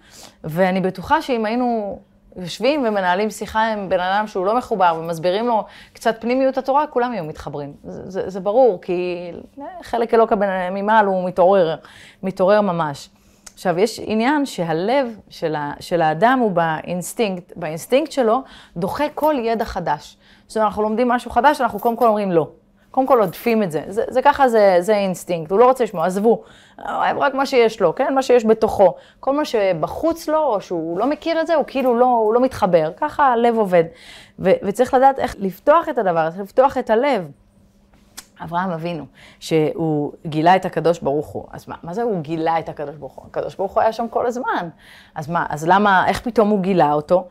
[0.45, 1.99] ואני בטוחה שאם היינו
[2.37, 7.13] יושבים ומנהלים שיחה עם בן אדם שהוא לא מחובר ומסבירים לו קצת פנימיות התורה, כולם
[7.13, 7.73] יהיו מתחברים.
[7.85, 10.35] זה, זה, זה ברור, כי אה, חלק אלוקא
[10.71, 11.77] ממעל הוא מתעורר,
[12.23, 13.09] מתעורר ממש.
[13.55, 18.43] עכשיו, יש עניין שהלב של, ה, של האדם הוא באינסטינקט, באינסטינקט שלו,
[18.77, 20.17] דוחה כל ידע חדש.
[20.47, 22.49] זאת אומרת, אנחנו לומדים משהו חדש, אנחנו קודם כל אומרים לא.
[22.91, 23.83] קודם כל הודפים את זה.
[23.89, 26.43] זה, זה ככה, זה, זה אינסטינקט, הוא לא רוצה לשמוע, עזבו.
[26.89, 28.15] אוהב רק מה שיש לו, כן?
[28.15, 28.95] מה שיש בתוכו.
[29.21, 32.41] כל מה שבחוץ לו, או שהוא לא מכיר את זה, הוא כאילו לא, הוא לא
[32.41, 32.93] מתחבר.
[32.97, 33.85] ככה הלב עובד.
[34.39, 37.31] ו, וצריך לדעת איך לפתוח את הדבר הזה, לפתוח את הלב.
[38.45, 39.05] אברהם אבינו,
[39.41, 41.45] שהוא גילה את הקדוש ברוך הוא.
[41.53, 43.25] אז מה, מה זה הוא גילה את הקדוש ברוך הוא?
[43.31, 44.69] הקדוש ברוך הוא היה שם כל הזמן.
[45.15, 47.29] אז מה, אז למה, איך פתאום הוא גילה אותו?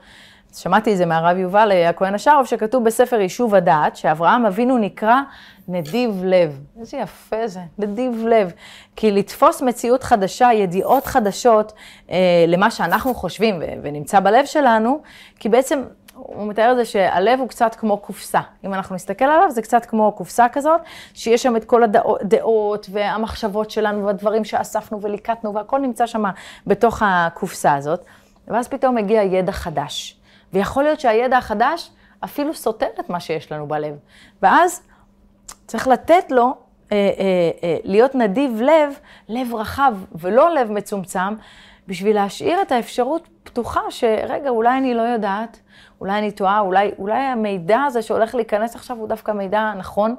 [0.56, 5.21] שמעתי את זה מהרב יובל הכהן השרוב, שכתוב בספר יישוב הדעת, שאברהם אבינו נקרא
[5.67, 6.60] נדיב לב.
[6.80, 8.52] איזה יפה זה, נדיב לב.
[8.95, 11.74] כי לתפוס מציאות חדשה, ידיעות חדשות
[12.12, 15.02] אה, למה שאנחנו חושבים ונמצא בלב שלנו,
[15.39, 15.84] כי בעצם
[16.28, 18.40] הוא מתאר את זה שהלב הוא קצת כמו קופסה.
[18.66, 20.82] אם אנחנו נסתכל עליו, זה קצת כמו קופסה כזאת,
[21.14, 26.24] שיש שם את כל הדעות והמחשבות שלנו והדברים שאספנו וליקטנו, והכל נמצא שם
[26.68, 28.06] בתוך הקופסה הזאת.
[28.48, 30.18] ואז פתאום מגיע ידע חדש.
[30.54, 31.90] ויכול להיות שהידע החדש
[32.24, 33.96] אפילו סותר את מה שיש לנו בלב.
[34.42, 34.82] ואז
[35.68, 36.56] צריך לתת לו אה,
[36.92, 41.34] אה, אה, להיות נדיב לב, לב רחב ולא לב מצומצם,
[41.88, 45.60] בשביל להשאיר את האפשרות פתוחה שרגע, אולי אני לא יודעת,
[46.02, 50.16] אולי אני טועה, אולי, אולי המידע הזה שהולך להיכנס עכשיו הוא דווקא מידע נכון.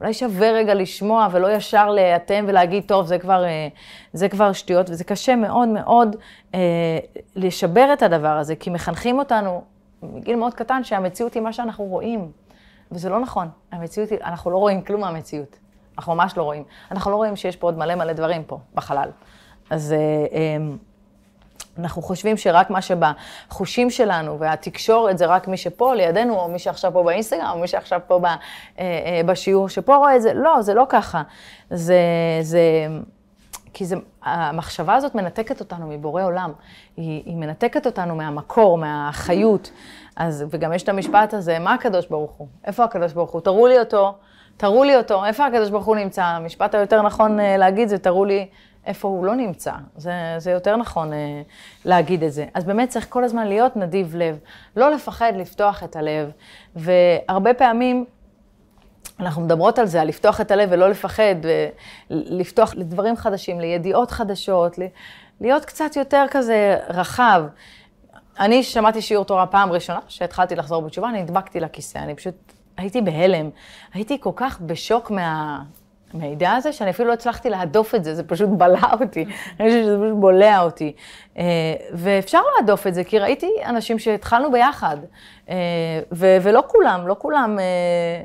[0.00, 3.68] אולי שווה רגע לשמוע ולא ישר להיאטם ולהגיד, טוב, זה כבר, אה,
[4.12, 6.16] זה כבר שטויות, וזה קשה מאוד מאוד
[6.54, 6.60] אה,
[7.36, 9.62] לשבר את הדבר הזה, כי מחנכים אותנו
[10.02, 12.30] מגיל מאוד קטן שהמציאות היא מה שאנחנו רואים,
[12.92, 13.48] וזה לא נכון.
[13.72, 15.58] המציאות היא, אנחנו לא רואים כלום מהמציאות.
[15.98, 16.64] אנחנו ממש לא רואים.
[16.90, 19.10] אנחנו לא רואים שיש פה עוד מלא מלא דברים פה, בחלל.
[19.70, 19.92] אז...
[19.92, 19.98] אה,
[20.32, 20.76] אה,
[21.78, 26.92] אנחנו חושבים שרק מה שבחושים שלנו והתקשורת זה רק מי שפה לידינו, או מי שעכשיו
[26.92, 28.36] פה באינסטגרם, או מי שעכשיו פה אה,
[28.78, 30.34] אה, בשיעור שפה רואה את זה.
[30.34, 31.22] לא, זה לא ככה.
[31.70, 32.00] זה,
[32.40, 32.60] זה,
[33.72, 36.52] כי זה, המחשבה הזאת מנתקת אותנו מבורא עולם.
[36.96, 39.70] היא, היא מנתקת אותנו מהמקור, מהחיות.
[40.16, 42.46] אז, וגם יש את המשפט הזה, מה הקדוש ברוך הוא?
[42.64, 43.40] איפה הקדוש ברוך הוא?
[43.40, 44.14] תראו לי אותו,
[44.56, 46.24] תראו לי אותו, איפה הקדוש ברוך הוא נמצא?
[46.24, 48.46] המשפט היותר נכון אה, להגיד זה, תראו לי
[48.86, 49.72] איפה הוא לא נמצא.
[49.96, 51.42] זה, זה יותר נכון אה,
[51.84, 52.46] להגיד את זה.
[52.54, 54.38] אז באמת צריך כל הזמן להיות נדיב לב,
[54.76, 56.30] לא לפחד לפתוח את הלב,
[56.76, 58.04] והרבה פעמים
[59.20, 61.34] אנחנו מדברות על זה, על לפתוח את הלב ולא לפחד,
[62.10, 64.78] לפתוח לדברים חדשים, לידיעות חדשות,
[65.40, 67.44] להיות קצת יותר כזה רחב.
[68.40, 72.34] אני שמעתי שיעור תורה פעם ראשונה, שהתחלתי לחזור בתשובה, אני נדבקתי לכיסא, אני פשוט
[72.76, 73.50] הייתי בהלם.
[73.94, 75.62] הייתי כל כך בשוק מה...
[76.14, 79.24] המידע הזה, שאני אפילו לא הצלחתי להדוף את זה, זה פשוט בלע אותי.
[79.60, 80.92] אני חושבת שזה פשוט בולע אותי.
[81.38, 81.44] אה,
[81.92, 84.96] ואפשר להדוף את זה, כי ראיתי אנשים שהתחלנו ביחד,
[85.48, 85.56] אה,
[86.12, 88.24] ולא כולם, לא כולם, אה,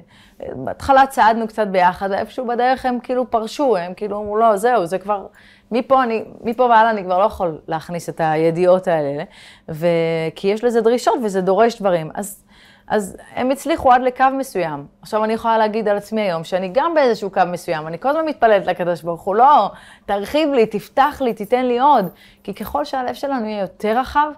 [0.55, 4.97] בהתחלה צעדנו קצת ביחד, איפשהו בדרך הם כאילו פרשו, הם כאילו אמרו, לא, זהו, זה
[4.97, 5.25] כבר,
[5.71, 9.23] מפה, אני, מפה והלאה אני כבר לא יכול להכניס את הידיעות האלה,
[9.69, 12.11] וכי יש לזה דרישות וזה דורש דברים.
[12.13, 12.43] אז
[12.91, 14.85] אז הם הצליחו עד לקו מסוים.
[15.01, 18.25] עכשיו אני יכולה להגיד על עצמי היום שאני גם באיזשהו קו מסוים, אני כל הזמן
[18.25, 19.71] מתפללת לקדוש ברוך הוא, לא,
[20.05, 22.05] תרחיב לי, תפתח לי, תיתן לי עוד.
[22.43, 24.31] כי ככל שהלב שלנו יהיה יותר רחב,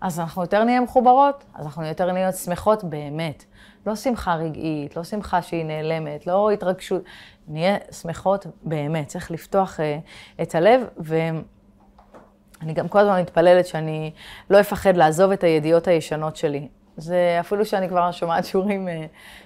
[0.00, 3.44] אז אנחנו יותר נהיה מחוברות, אז אנחנו יותר נהיה שמחות באמת.
[3.86, 7.02] לא שמחה רגעית, לא שמחה שהיא נעלמת, לא התרגשות,
[7.48, 9.06] נהיה שמחות באמת.
[9.06, 14.12] צריך לפתוח uh, את הלב, ואני גם כל הזמן מתפללת שאני
[14.50, 16.68] לא אפחד לעזוב את הידיעות הישנות שלי.
[16.98, 18.88] זה אפילו שאני כבר שומעת שיעורים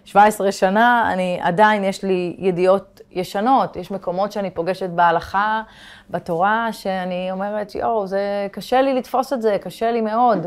[0.04, 5.62] 17 אה, שנה, אני עדיין, יש לי ידיעות ישנות, יש מקומות שאני פוגשת בהלכה,
[6.10, 10.46] בתורה, שאני אומרת, יואו, זה קשה לי לתפוס את זה, קשה לי מאוד.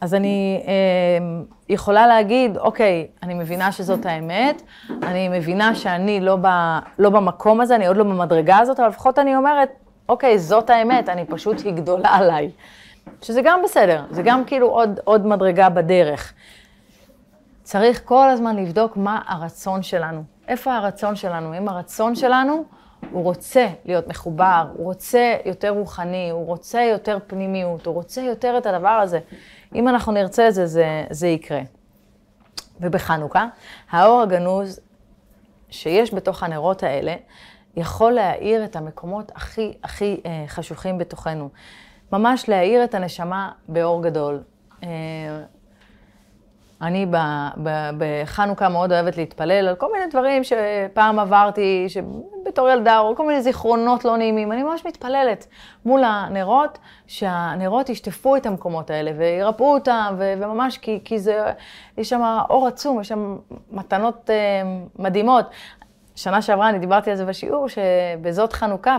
[0.00, 4.62] אז אני אה, יכולה להגיד, אוקיי, אני מבינה שזאת האמת,
[5.02, 6.46] אני מבינה שאני לא, ב,
[6.98, 9.68] לא במקום הזה, אני עוד לא במדרגה הזאת, אבל לפחות אני אומרת,
[10.08, 12.50] אוקיי, זאת האמת, אני פשוט, היא גדולה עליי.
[13.22, 16.32] שזה גם בסדר, זה גם כאילו עוד, עוד מדרגה בדרך.
[17.62, 20.22] צריך כל הזמן לבדוק מה הרצון שלנו.
[20.48, 21.58] איפה הרצון שלנו?
[21.58, 22.64] אם הרצון שלנו,
[23.10, 28.58] הוא רוצה להיות מחובר, הוא רוצה יותר רוחני, הוא רוצה יותר פנימיות, הוא רוצה יותר
[28.58, 29.18] את הדבר הזה.
[29.74, 31.60] אם אנחנו נרצה את זה, זה, זה יקרה.
[32.80, 33.46] ובחנוכה,
[33.90, 34.80] האור הגנוז
[35.70, 37.14] שיש בתוך הנרות האלה,
[37.76, 41.48] יכול להאיר את המקומות הכי הכי אה, חשוכים בתוכנו.
[42.12, 44.42] ממש להאיר את הנשמה באור גדול.
[44.82, 44.88] אה,
[46.82, 47.06] אני
[47.98, 51.86] בחנוכה מאוד אוהבת להתפלל על כל מיני דברים שפעם עברתי,
[52.46, 54.52] בתור ילדה, או כל מיני זיכרונות לא נעימים.
[54.52, 55.46] אני ממש מתפללת
[55.84, 61.52] מול הנרות, שהנרות ישטפו את המקומות האלה וירפאו אותם, וממש כי, כי זה,
[61.98, 63.36] יש שם אור עצום, יש שם
[63.70, 65.46] מתנות uh, מדהימות.
[66.16, 68.96] שנה שעברה אני דיברתי על זה בשיעור, שבזאת חנוכה,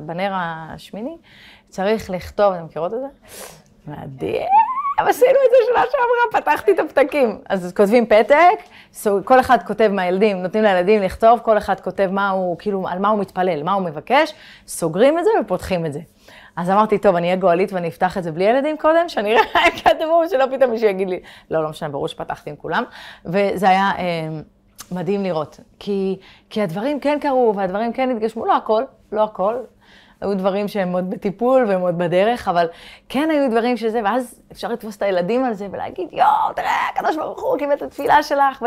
[0.00, 1.16] בנר השמיני,
[1.74, 3.06] צריך לכתוב, אתם מכירות את זה?
[3.86, 4.48] מדהים.
[4.98, 7.38] עשינו את זה שנה שעברה, פתחתי את הפתקים.
[7.48, 8.58] אז כותבים פתק,
[9.24, 13.08] כל אחד כותב מהילדים, נותנים לילדים לכתוב, כל אחד כותב מה הוא, כאילו, על מה
[13.08, 14.34] הוא מתפלל, מה הוא מבקש,
[14.66, 16.00] סוגרים את זה ופותחים את זה.
[16.56, 19.44] אז אמרתי, טוב, אני אהיה גואלית ואני אפתח את זה בלי ילדים קודם, שאני אראה
[19.66, 22.84] איך כתבו, שלא פתאום מישהו יגיד לי, לא, לא משנה, ברור שפתחתי עם כולם.
[23.26, 24.28] וזה היה אה,
[24.92, 26.18] מדהים לראות, כי,
[26.50, 28.82] כי הדברים כן קרו והדברים כן התגשמו, לא הכל,
[29.12, 29.54] לא הכל,
[30.20, 32.66] היו דברים שהם עוד בטיפול והם עוד בדרך, אבל
[33.08, 37.16] כן היו דברים שזה, ואז אפשר לתפוס את הילדים על זה ולהגיד, יואו, תראה, הקדוש
[37.16, 38.66] ברוך הוא קיבל את התפילה שלך, ו-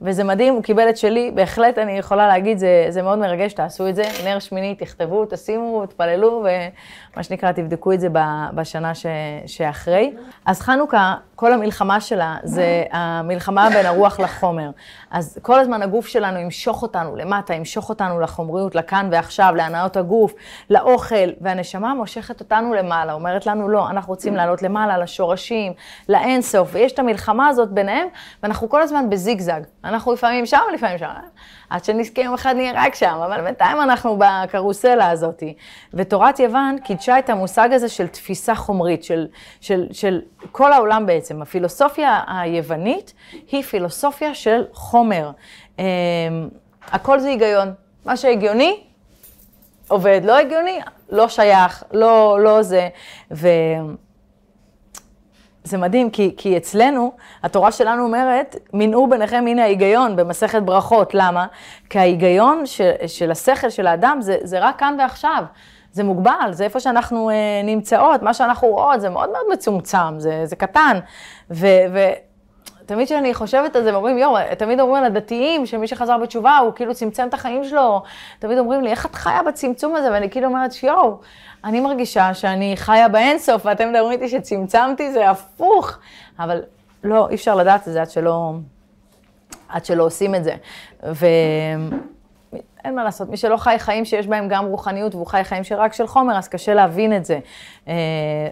[0.00, 3.88] וזה מדהים, הוא קיבל את שלי, בהחלט אני יכולה להגיד, זה, זה מאוד מרגש, תעשו
[3.88, 6.44] את זה, נר שמיני, תכתבו, תשימו, תפללו,
[7.14, 8.08] ומה שנקרא, תבדקו את זה
[8.54, 9.06] בשנה ש-
[9.46, 10.14] שאחרי.
[10.46, 14.70] אז חנוכה, כל המלחמה שלה זה המלחמה בין הרוח לחומר.
[15.10, 20.34] אז כל הזמן הגוף שלנו ימשוך אותנו למטה, ימשוך אותנו לחומריות, לכאן ועכשיו, להנאות הגוף,
[20.88, 25.72] לאוכל, והנשמה מושכת אותנו למעלה, אומרת לנו, לא, אנחנו רוצים לעלות למעלה, לשורשים,
[26.08, 28.08] לאינסוף, ויש את המלחמה הזאת ביניהם,
[28.42, 29.60] ואנחנו כל הזמן בזיגזג.
[29.84, 31.08] אנחנו לפעמים שם, לפעמים שם.
[31.70, 35.42] עד שנזכה יום אחד נהיה רק שם, אבל בינתיים אנחנו בקרוסלה הזאת.
[35.94, 39.26] ותורת יוון קידשה את המושג הזה של תפיסה חומרית, של,
[39.60, 40.20] של, של
[40.52, 41.42] כל העולם בעצם.
[41.42, 43.12] הפילוסופיה היוונית
[43.52, 45.30] היא פילוסופיה של חומר.
[45.78, 45.84] אמ,
[46.82, 47.72] הכל זה היגיון.
[48.04, 48.87] מה שהגיוני,
[49.88, 50.20] עובד.
[50.24, 52.88] לא הגיוני, לא שייך, לא, לא זה.
[53.30, 53.48] ו...
[55.64, 61.14] זה מדהים, כי, כי אצלנו, התורה שלנו אומרת, מנעו ביניכם הנה ההיגיון במסכת ברכות.
[61.14, 61.46] למה?
[61.90, 65.44] כי ההיגיון של, של השכל של האדם זה, זה רק כאן ועכשיו.
[65.92, 70.40] זה מוגבל, זה איפה שאנחנו אה, נמצאות, מה שאנחנו רואות, זה מאוד מאוד מצומצם, זה,
[70.44, 70.98] זה קטן.
[71.50, 71.66] ו,
[72.88, 76.94] ותמיד כשאני חושבת על זה, אומרים, יואו, תמיד אומרים לדתיים, שמי שחזר בתשובה, הוא כאילו
[76.94, 78.02] צמצם את החיים שלו,
[78.38, 80.12] תמיד אומרים לי, איך את חיה בצמצום הזה?
[80.12, 81.18] ואני כאילו אומרת, יואו,
[81.64, 85.98] אני מרגישה שאני חיה באינסוף, ואתם מדברים איתי שצמצמתי, זה הפוך.
[86.38, 86.62] אבל
[87.04, 88.52] לא, אי אפשר לדעת את זה עד שלא,
[89.68, 90.54] עד שלא עושים את זה.
[92.84, 95.92] ואין מה לעשות, מי שלא חי חיים שיש בהם גם רוחניות, והוא חי חיים שרק
[95.92, 97.38] של חומר, אז קשה להבין את זה.
[97.88, 97.94] אה,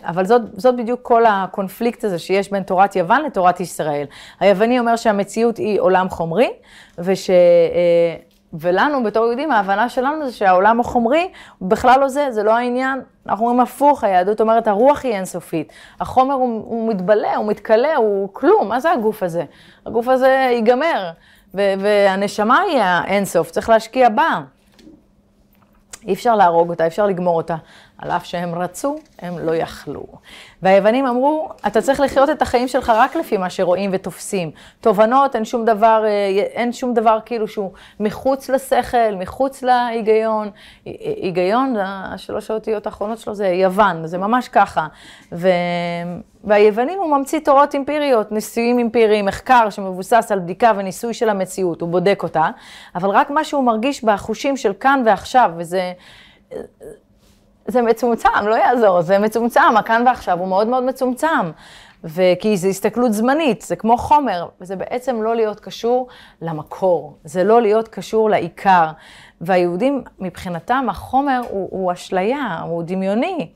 [0.03, 4.07] אבל זאת, זאת בדיוק כל הקונפליקט הזה שיש בין תורת יוון לתורת ישראל.
[4.41, 6.51] היווני אומר שהמציאות היא עולם חומרי,
[6.99, 7.31] וש...
[7.31, 8.17] אה,
[8.53, 13.01] ולנו, בתור יהודים, ההבנה שלנו זה שהעולם החומרי הוא בכלל לא זה, זה לא העניין.
[13.27, 15.73] אנחנו אומרים הפוך, היהדות אומרת, הרוח היא אינסופית.
[16.01, 19.45] החומר הוא, הוא מתבלה, הוא מתכלה, הוא כלום, מה זה הגוף הזה?
[19.87, 21.11] הגוף הזה ייגמר,
[21.57, 24.41] והנשמה היא האינסוף, צריך להשקיע בה.
[26.07, 27.57] אי אפשר להרוג אותה, אי אפשר לגמור אותה.
[27.99, 30.07] על אף שהם רצו, הם לא יכלו.
[30.67, 34.51] והיוונים אמרו, אתה צריך לחיות את החיים שלך רק לפי מה שרואים ותופסים.
[34.81, 40.51] תובנות, אין שום דבר, אה, אין שום דבר כאילו שהוא מחוץ לשכל, מחוץ להיגיון.
[40.85, 44.87] היגיון, השלוש האותיות האחרונות שלו זה יוון, זה ממש ככה.
[45.33, 45.49] ו...
[46.45, 51.89] והיוונים הוא ממציא תורות אמפיריות, ניסויים אמפיריים, מחקר שמבוסס על בדיקה וניסוי של המציאות, הוא
[51.89, 52.49] בודק אותה,
[52.95, 55.93] אבל רק מה שהוא מרגיש בחושים של כאן ועכשיו, וזה...
[57.69, 61.51] זה מצומצם, לא יעזור, זה מצומצם, הכאן ועכשיו הוא מאוד מאוד מצומצם.
[62.05, 66.09] וכי זו הסתכלות זמנית, זה כמו חומר, וזה בעצם לא להיות קשור
[66.43, 68.87] למקור, זה לא להיות קשור לעיקר.
[69.41, 73.49] והיהודים, מבחינתם, החומר הוא, הוא אשליה, הוא דמיוני.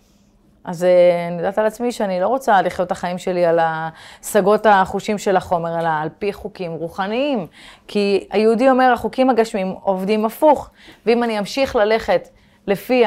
[0.64, 4.66] אז אה, אני יודעת על עצמי שאני לא רוצה לחיות את החיים שלי על השגות
[4.66, 7.46] החושים של החומר, אלא על פי חוקים רוחניים.
[7.88, 10.70] כי היהודי אומר, החוקים הגשמיים עובדים הפוך,
[11.06, 12.28] ואם אני אמשיך ללכת
[12.66, 13.04] לפי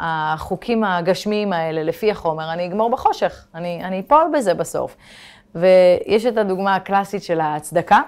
[0.00, 4.96] החוקים הגשמיים האלה, לפי החומר, אני אגמור בחושך, אני, אני אפול בזה בסוף.
[5.54, 8.00] ויש את הדוגמה הקלאסית של הצדקה.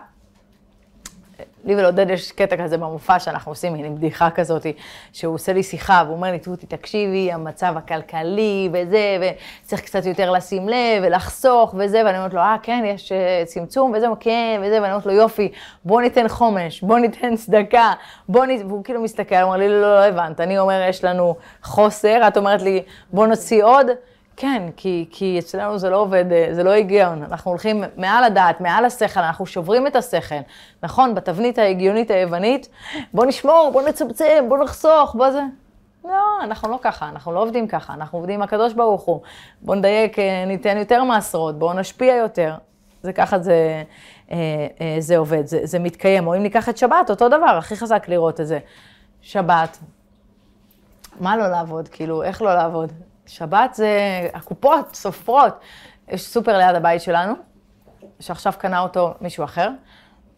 [1.65, 4.67] לי ולעודד יש קטע כזה במופע שאנחנו עושים, מין בדיחה כזאת,
[5.13, 9.19] שהוא עושה לי שיחה, והוא אומר לי, תותי, תקשיבי, המצב הכלכלי וזה,
[9.63, 13.93] וצריך קצת יותר לשים לב ולחסוך וזה, ואני אומרת לו, אה, כן, יש אה, צמצום
[13.97, 15.53] וזה, כן, וזה, ואני אומרת לו, יופי,
[15.85, 17.93] בוא ניתן חומש, בוא ניתן צדקה,
[18.29, 21.05] בוא ניתן, והוא כאילו מסתכל, הוא אומר לי, לא, לא, לא הבנת, אני אומר, יש
[21.05, 23.87] לנו חוסר, את אומרת לי, בוא נוציא עוד.
[24.37, 27.23] כן, כי, כי אצלנו זה לא עובד, אה, זה לא היגיון.
[27.23, 30.35] אנחנו הולכים מעל הדעת, מעל השכל, אנחנו שוברים את השכל.
[30.83, 32.69] נכון, בתבנית ההגיונית היוונית,
[33.13, 35.43] בוא נשמור, בוא נצמצם, בוא נחסוך, בוא זה.
[36.05, 39.21] לא, אנחנו לא ככה, אנחנו לא עובדים ככה, אנחנו עובדים עם הקדוש ברוך הוא.
[39.63, 42.55] בוא נדייק, אה, ניתן יותר מעשרות, בואו נשפיע יותר.
[43.03, 43.83] זה ככה זה,
[44.33, 44.37] אה,
[44.99, 46.27] זה עובד, זה, זה מתקיים.
[46.27, 48.59] או אם ניקח את שבת, אותו דבר, הכי חזק לראות את זה.
[49.23, 49.79] שבת,
[51.21, 51.89] מה לא לעבוד?
[51.89, 52.93] כאילו, איך לא לעבוד?
[53.27, 53.91] שבת זה,
[54.35, 55.61] הקופות סופרות.
[56.09, 57.35] יש סופר ליד הבית שלנו,
[58.21, 59.71] שעכשיו קנה אותו מישהו אחר,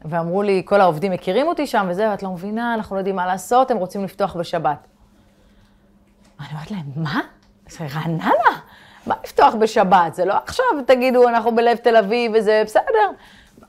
[0.04, 3.26] ואמרו לי, כל העובדים מכירים אותי שם וזה, ואת לא מבינה, אנחנו לא יודעים מה
[3.26, 4.86] לעשות, הם רוצים לפתוח בשבת.
[6.40, 7.20] אני אומרת להם, מה?
[7.68, 8.32] זה רעננה?
[9.06, 10.14] מה לפתוח בשבת?
[10.14, 13.10] זה לא עכשיו תגידו, אנחנו בלב תל אביב וזה בסדר.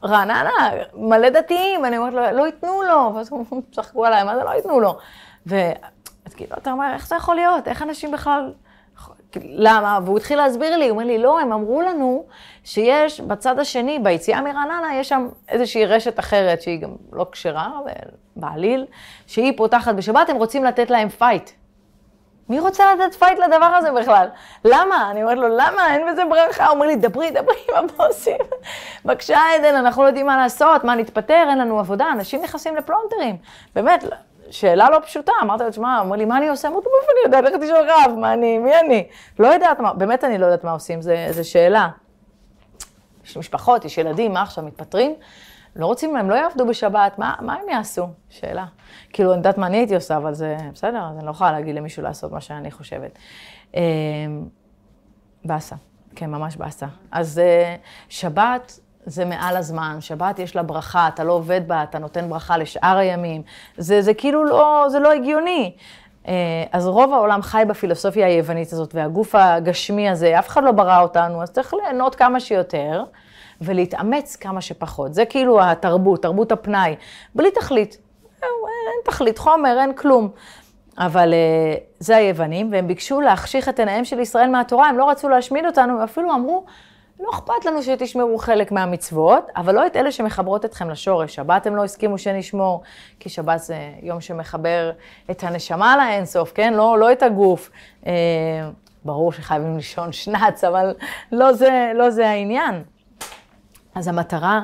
[0.03, 4.43] רעננה, מלא דתיים, אני אומרת לו, לא ייתנו לו, ואז הם צחקו עליי, מה זה
[4.43, 4.97] לא ייתנו לו?
[5.45, 7.67] ואז כאילו, אתה אומר, איך זה יכול להיות?
[7.67, 8.53] איך אנשים בכלל...
[9.35, 9.99] למה?
[10.05, 12.25] והוא התחיל להסביר לי, הוא אומר לי, לא, הם אמרו לנו
[12.63, 17.71] שיש בצד השני, ביציאה מרעננה, יש שם איזושהי רשת אחרת שהיא גם לא כשרה,
[18.35, 18.85] בעליל,
[19.27, 21.49] שהיא פותחת בשבת, הם רוצים לתת להם fight.
[22.49, 24.27] מי רוצה לתת fight לדבר הזה בכלל?
[24.65, 25.11] למה?
[25.11, 25.93] אני אומרת לו, למה?
[25.93, 26.65] אין בזה ברכה.
[26.65, 28.37] הוא אומר לי, דברי, דברי עם הבוסים.
[29.05, 33.37] בבקשה, עדן, אנחנו לא יודעים מה לעשות, מה, נתפטר, אין לנו עבודה, אנשים נכנסים לפלונטרים.
[33.75, 34.03] באמת,
[34.51, 36.67] שאלה לא פשוטה, אמרתי לו, תשמע, אמר לי, מה אני עושה?
[36.67, 37.53] אמרתי מאיפה אני יודעת?
[37.53, 39.07] לך תשאל רב, מה אני, מי אני?
[39.39, 41.89] לא יודעת באמת אני לא יודעת מה עושים, זו שאלה.
[43.25, 45.15] יש משפחות, יש ילדים, מה עכשיו, מתפטרים?
[45.75, 48.07] לא רוצים, הם לא יעבדו בשבת, מה, מה הם יעשו?
[48.29, 48.65] שאלה.
[49.13, 51.75] כאילו, אני יודעת מה אני הייתי עושה, אבל זה בסדר, אז אני לא יכולה להגיד
[51.75, 53.19] למישהו לעשות מה שאני חושבת.
[53.73, 53.81] אמ,
[55.45, 55.75] באסה,
[56.15, 56.85] כן, ממש באסה.
[57.11, 57.75] אז אה,
[58.09, 58.79] שבת,
[59.09, 62.97] זה מעל הזמן, שבת יש לה ברכה, אתה לא עובד בה, אתה נותן ברכה לשאר
[62.97, 63.41] הימים,
[63.77, 65.73] זה, זה כאילו לא, זה לא הגיוני.
[66.27, 66.33] אה,
[66.71, 71.43] אז רוב העולם חי בפילוסופיה היוונית הזאת, והגוף הגשמי הזה, אף אחד לא ברא אותנו,
[71.43, 73.03] אז צריך ליהנות כמה שיותר,
[73.61, 75.13] ולהתאמץ כמה שפחות.
[75.13, 76.95] זה כאילו התרבות, תרבות הפנאי,
[77.35, 77.97] בלי תכלית.
[78.43, 80.29] אין תכלית, חומר, אין כלום.
[80.97, 85.29] אבל uh, זה היוונים, והם ביקשו להחשיך את עיניהם של ישראל מהתורה, הם לא רצו
[85.29, 86.65] להשמיד אותנו, הם אפילו אמרו,
[87.19, 91.35] לא אכפת לנו שתשמרו חלק מהמצוות, אבל לא את אלה שמחברות אתכם לשורש.
[91.35, 92.81] שבת הם לא הסכימו שנשמור,
[93.19, 94.91] כי שבת זה יום שמחבר
[95.31, 96.73] את הנשמה לאינסוף, כן?
[96.73, 97.69] לא, לא את הגוף.
[98.07, 98.11] אה,
[99.05, 100.93] ברור שחייבים לישון שנץ, אבל
[101.31, 102.83] לא זה, לא זה העניין.
[103.95, 104.61] אז המטרה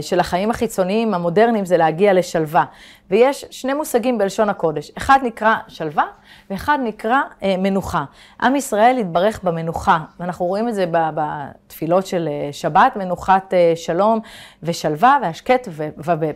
[0.00, 2.64] של החיים החיצוניים המודרניים זה להגיע לשלווה.
[3.10, 6.04] ויש שני מושגים בלשון הקודש, אחד נקרא שלווה
[6.50, 8.04] ואחד נקרא אה, מנוחה.
[8.42, 14.20] עם ישראל התברך במנוחה, ואנחנו רואים את זה בתפילות של אה, שבת, מנוחת אה, שלום
[14.62, 15.68] ושלווה והשקט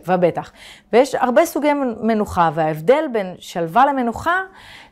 [0.05, 0.51] ובטח.
[0.93, 4.41] ויש הרבה סוגי מנוחה, וההבדל בין שלווה למנוחה,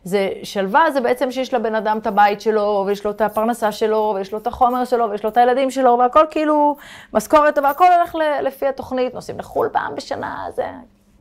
[0.04, 4.14] זה שלווה זה בעצם שיש לבן אדם את הבית שלו, ויש לו את הפרנסה שלו,
[4.16, 6.76] ויש לו את החומר שלו, ויש לו את הילדים שלו, והכל כאילו
[7.14, 10.66] משכורת, והכל הולך לפי התוכנית, נוסעים לחו"ל פעם בשנה, זה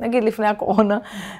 [0.00, 0.98] נגיד לפני הקורונה,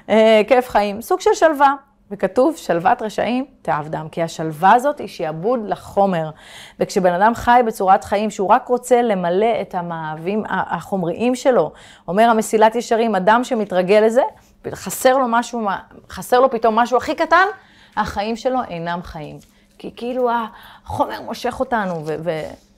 [0.09, 1.73] אה, כיף חיים, סוג של שלווה.
[2.11, 6.29] וכתוב, שלוות רשעים תעבדם, כי השלווה הזאת היא שיעבוד לחומר.
[6.79, 11.71] וכשבן אדם חי בצורת חיים שהוא רק רוצה למלא את המאהבים החומריים שלו,
[12.07, 14.21] אומר המסילת ישרים, אדם שמתרגל לזה,
[14.71, 15.67] חסר לו משהו,
[16.09, 17.45] חסר לו פתאום משהו הכי קטן,
[17.97, 19.37] החיים שלו אינם חיים.
[19.77, 20.29] כי כאילו
[20.85, 22.15] החומר מושך אותנו, ו...
[22.23, 22.70] ו-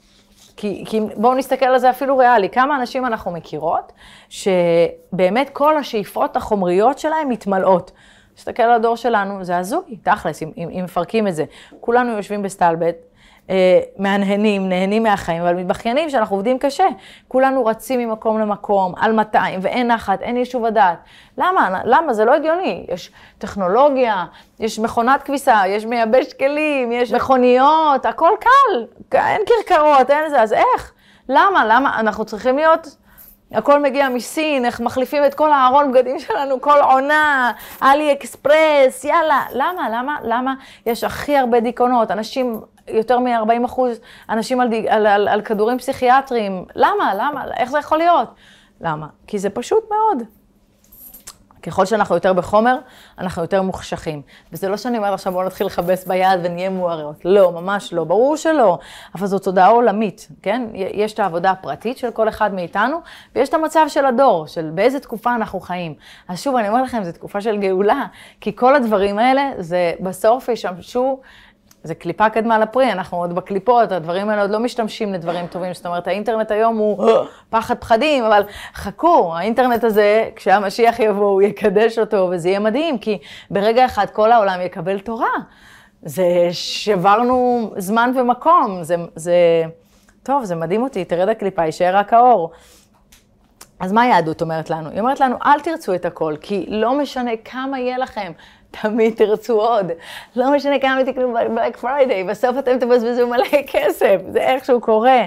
[0.58, 3.92] כי, כי בואו נסתכל על זה אפילו ריאלי, כמה אנשים אנחנו מכירות,
[4.30, 7.92] שבאמת כל השאיפות החומריות שלהם מתמלאות.
[8.38, 11.46] נסתכל על הדור שלנו, זה הזוי, תכלס, אם, אם, אם מפרקים את זה.
[11.80, 12.96] כולנו יושבים בסטלבט,
[13.50, 16.88] אה, מהנהנים, נהנים מהחיים, אבל מתבכיינים שאנחנו עובדים קשה.
[17.28, 20.98] כולנו רצים ממקום למקום, על 200, ואין נחת, אין יישוב הדעת.
[21.38, 21.82] למה?
[21.84, 22.14] למה?
[22.14, 22.86] זה לא הגיוני.
[22.90, 24.26] יש טכנולוגיה,
[24.60, 28.86] יש מכונת כביסה, יש מייבש כלים, יש מכוניות, הכל קל.
[29.14, 30.92] אין כרכרות, אין זה, אז איך?
[31.30, 31.66] למה?
[31.66, 32.00] למה?
[32.00, 32.96] אנחנו צריכים להיות...
[33.54, 37.52] הכל מגיע מסין, איך מחליפים את כל הארון בגדים שלנו כל עונה,
[37.84, 39.42] אלי אקספרס, יאללה.
[39.54, 39.90] למה?
[39.90, 40.18] למה?
[40.24, 40.54] למה
[40.86, 42.12] יש הכי הרבה דיכאונות?
[42.12, 46.66] אנשים יותר מ-40 אחוז אנשים על, על, על, על כדורים פסיכיאטריים.
[46.76, 47.14] למה?
[47.16, 47.46] למה?
[47.58, 48.30] איך זה יכול להיות?
[48.82, 49.08] למה?
[49.28, 50.24] כי זה פשוט מאוד.
[51.64, 52.78] ככל שאנחנו יותר בחומר,
[53.20, 54.22] אנחנו יותר מוחשכים.
[54.52, 57.26] וזה לא שאני אומרת עכשיו בואו נתחיל לכבס ביד ונהיה מוארות.
[57.26, 58.80] לא, ממש לא, ברור שלא.
[59.16, 60.68] אבל זו תודעה עולמית, כן?
[60.74, 62.98] יש את העבודה הפרטית של כל אחד מאיתנו,
[63.36, 65.94] ויש את המצב של הדור, של באיזה תקופה אנחנו חיים.
[66.28, 68.06] אז שוב, אני אומרת לכם, זו תקופה של גאולה,
[68.42, 71.20] כי כל הדברים האלה, זה בסוף ישמשו
[71.84, 75.74] זה קליפה קדמה לפרי, אנחנו עוד בקליפות, הדברים האלה עוד לא משתמשים לדברים טובים.
[75.74, 77.06] זאת אומרת, האינטרנט היום הוא
[77.50, 83.18] פחד פחדים, אבל חכו, האינטרנט הזה, כשהמשיח יבוא, הוא יקדש אותו, וזה יהיה מדהים, כי
[83.52, 85.34] ברגע אחד כל העולם יקבל תורה.
[86.02, 89.64] זה שברנו זמן ומקום, זה, זה...
[90.24, 92.52] טוב, זה מדהים אותי, תרד הקליפה, יישאר רק האור.
[93.80, 94.90] אז מה היהדות אומרת לנו?
[94.90, 98.32] היא אומרת לנו, אל תרצו את הכל, כי לא משנה כמה יהיה לכם,
[98.82, 99.92] תמיד תרצו עוד.
[100.36, 105.26] לא משנה כמה תקנו Black Friday, בסוף אתם תבזבזו מלא כסף, זה איכשהו קורה.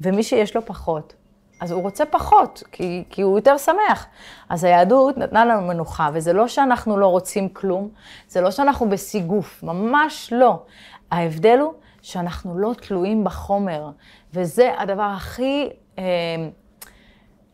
[0.00, 1.14] ומי שיש לו פחות,
[1.60, 4.06] אז הוא רוצה פחות, כי, כי הוא יותר שמח.
[4.48, 7.88] אז היהדות נתנה לנו מנוחה, וזה לא שאנחנו לא רוצים כלום,
[8.28, 10.62] זה לא שאנחנו בסיגוף, ממש לא.
[11.10, 11.72] ההבדל הוא
[12.02, 13.90] שאנחנו לא תלויים בחומר,
[14.34, 15.68] וזה הדבר הכי...
[15.98, 16.04] אה,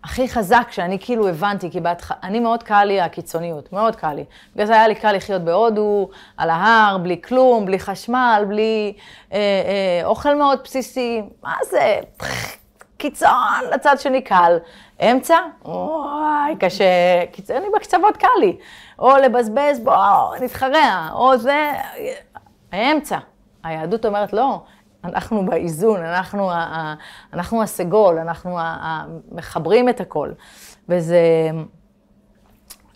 [0.06, 4.24] הכי חזק שאני כאילו הבנתי, כי בהתחלה, אני מאוד קל לי הקיצוניות, מאוד קל לי.
[4.54, 8.92] בגלל זה היה לי קל לחיות בהודו, על ההר, בלי כלום, בלי חשמל, בלי
[9.32, 11.22] אה, אה, אוכל מאוד בסיסי.
[11.42, 11.98] מה זה?
[12.96, 13.30] קיצון
[13.74, 14.56] לצד שני קל.
[15.02, 15.38] אמצע?
[15.64, 16.84] וואי, קשה.
[17.32, 18.56] קיצוני בקצוות קל לי.
[18.98, 21.08] או לבזבז, בוא, נתחרע.
[21.12, 21.72] או זה,
[22.72, 23.18] האמצע.
[23.64, 24.60] היהדות אומרת, לא,
[25.06, 26.50] אנחנו באיזון, אנחנו,
[27.32, 28.58] אנחנו הסגול, אנחנו
[29.32, 30.32] מחברים את הכל.
[30.88, 31.20] וזה,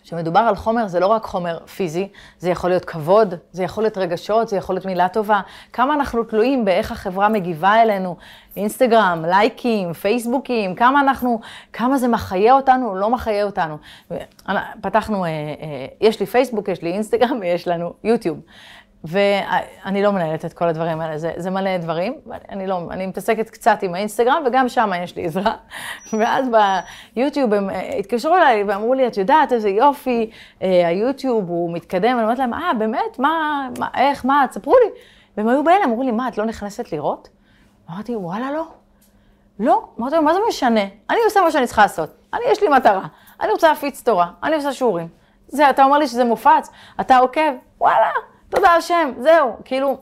[0.03, 2.07] כשמדובר על חומר, זה לא רק חומר פיזי,
[2.39, 5.41] זה יכול להיות כבוד, זה יכול להיות רגשות, זה יכול להיות מילה טובה.
[5.73, 8.15] כמה אנחנו תלויים באיך החברה מגיבה אלינו,
[8.57, 11.39] אינסטגרם, לייקים, פייסבוקים, כמה אנחנו,
[11.73, 13.77] כמה זה מחיה אותנו, לא מחיה אותנו.
[14.81, 18.39] פתחנו, אה, אה, יש לי פייסבוק, יש לי אינסטגרם ויש לנו יוטיוב.
[19.03, 22.13] ואני לא מנהלת את כל הדברים האלה, זה, זה מלא דברים.
[22.49, 25.55] אני לא, אני מתעסקת קצת עם האינסטגרם, וגם שם יש לי עזרה.
[26.19, 26.47] ואז
[27.15, 30.29] ביוטיוב הם אה, התקשרו אליי ואמרו לי, את יודעת איזה יופי,
[30.61, 33.19] אה, היוטיוב הוא מתקדם, אני אומרת להם, אה, באמת?
[33.19, 34.91] מה, מה, איך, מה, תספרו לי.
[35.37, 37.29] והם היו באלה, אמרו לי, מה, את לא נכנסת לראות?
[37.91, 38.65] אמרתי, וואלה, לא.
[39.59, 40.83] לא, אמרתי להם, מה זה משנה?
[41.09, 42.09] אני עושה מה שאני צריכה לעשות.
[42.33, 43.05] אני, יש לי מטרה.
[43.41, 45.07] אני רוצה להפיץ תורה, אני עושה שיעורים.
[45.47, 48.30] זה, אתה אומר לי שזה מופץ, אתה עוקב, וואלה.
[48.51, 49.57] תודה השם, זהו.
[49.65, 49.97] כאילו,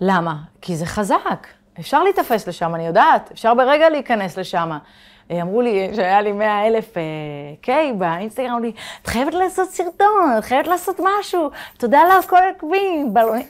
[0.00, 0.34] למה?
[0.60, 1.46] כי זה חזק.
[1.80, 4.70] אפשר להיתפס לשם, אני יודעת, אפשר ברגע להיכנס לשם.
[5.30, 7.02] אה, אמרו לי, שהיה לי 100 אלף אה,
[7.60, 8.72] קיי באינסטגרם, אמרו לי,
[9.02, 13.46] את חייבת לעשות סרטון, את חייבת לעשות משהו, תודה כל עקבים, בלונים.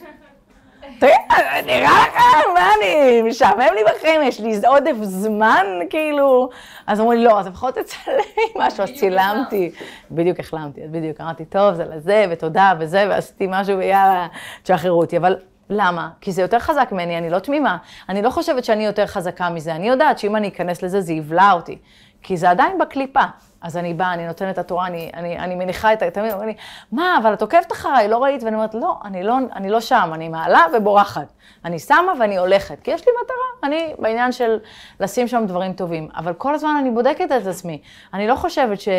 [1.65, 6.49] נראה לכם, מה אני, משעמם לי בחיים, יש לי עודף זמן, כאילו.
[6.87, 8.13] אז אמרו לי, לא, אז לפחות תצלם
[8.65, 9.71] משהו, אז צילמתי.
[10.11, 14.27] בדיוק החלמתי, אז בדיוק אמרתי, טוב, זה לזה, ותודה, וזה, ועשיתי משהו, ויאללה,
[14.63, 15.17] תשחררו אותי.
[15.17, 15.35] אבל
[15.69, 16.09] למה?
[16.21, 17.77] כי זה יותר חזק ממני, אני לא תמימה.
[18.09, 19.75] אני לא חושבת שאני יותר חזקה מזה.
[19.75, 21.77] אני יודעת שאם אני אכנס לזה, זה יבלע אותי.
[22.21, 23.23] כי זה עדיין בקליפה.
[23.65, 26.11] אז אני באה, אני נותנת את התורה, אני, אני, אני מניחה את ה...
[26.11, 26.55] תמיד אומרים לי,
[26.91, 28.43] מה, אבל את עוקבת אחריי, לא ראית?
[28.43, 31.33] ואני אומרת, לא, אני לא, אני לא שם, אני מעלה ובורחת.
[31.65, 34.59] אני שמה ואני הולכת, כי יש לי מטרה, אני בעניין של
[34.99, 36.09] לשים שם דברים טובים.
[36.15, 37.81] אבל כל הזמן אני בודקת את עצמי.
[38.13, 38.89] אני לא חושבת ש...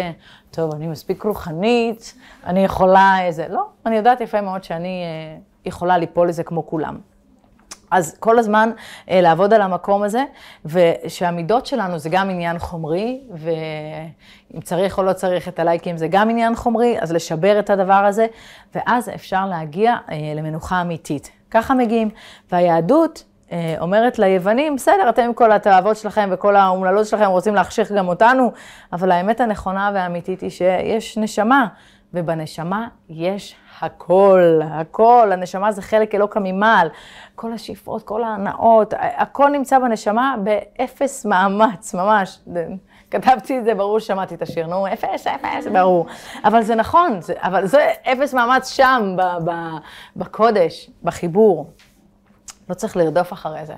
[0.50, 2.14] טוב, אני מספיק רוחנית,
[2.44, 3.46] אני יכולה איזה...
[3.48, 6.98] לא, אני יודעת יפה מאוד שאני אה, יכולה ליפול לזה כמו כולם.
[7.90, 8.70] אז כל הזמן
[9.10, 10.24] אה, לעבוד על המקום הזה,
[10.64, 16.30] ושהמידות שלנו זה גם עניין חומרי, ואם צריך או לא צריך את הלייקים זה גם
[16.30, 18.26] עניין חומרי, אז לשבר את הדבר הזה,
[18.74, 21.30] ואז אפשר להגיע אה, למנוחה אמיתית.
[21.50, 22.10] ככה מגיעים.
[22.52, 27.92] והיהדות אה, אומרת ליוונים, בסדר, אתם עם כל התאוות שלכם וכל האומללות שלכם רוצים להחשיך
[27.92, 28.52] גם אותנו,
[28.92, 31.66] אבל האמת הנכונה והאמיתית היא שיש נשמה.
[32.14, 35.30] ובנשמה יש הכל, הכל.
[35.32, 36.88] הנשמה זה חלק אלוקא ממעל.
[37.34, 42.38] כל השאיפות, כל ההנאות, הכל נמצא בנשמה באפס מאמץ, ממש.
[43.10, 46.06] כתבתי את זה, ברור שמעתי את השיר, נו, אפס, אפס, ברור.
[46.44, 49.52] אבל זה נכון, זה, אבל זה אפס מאמץ שם, ב, ב,
[50.16, 51.70] בקודש, בחיבור.
[52.68, 53.74] לא צריך לרדוף אחרי זה.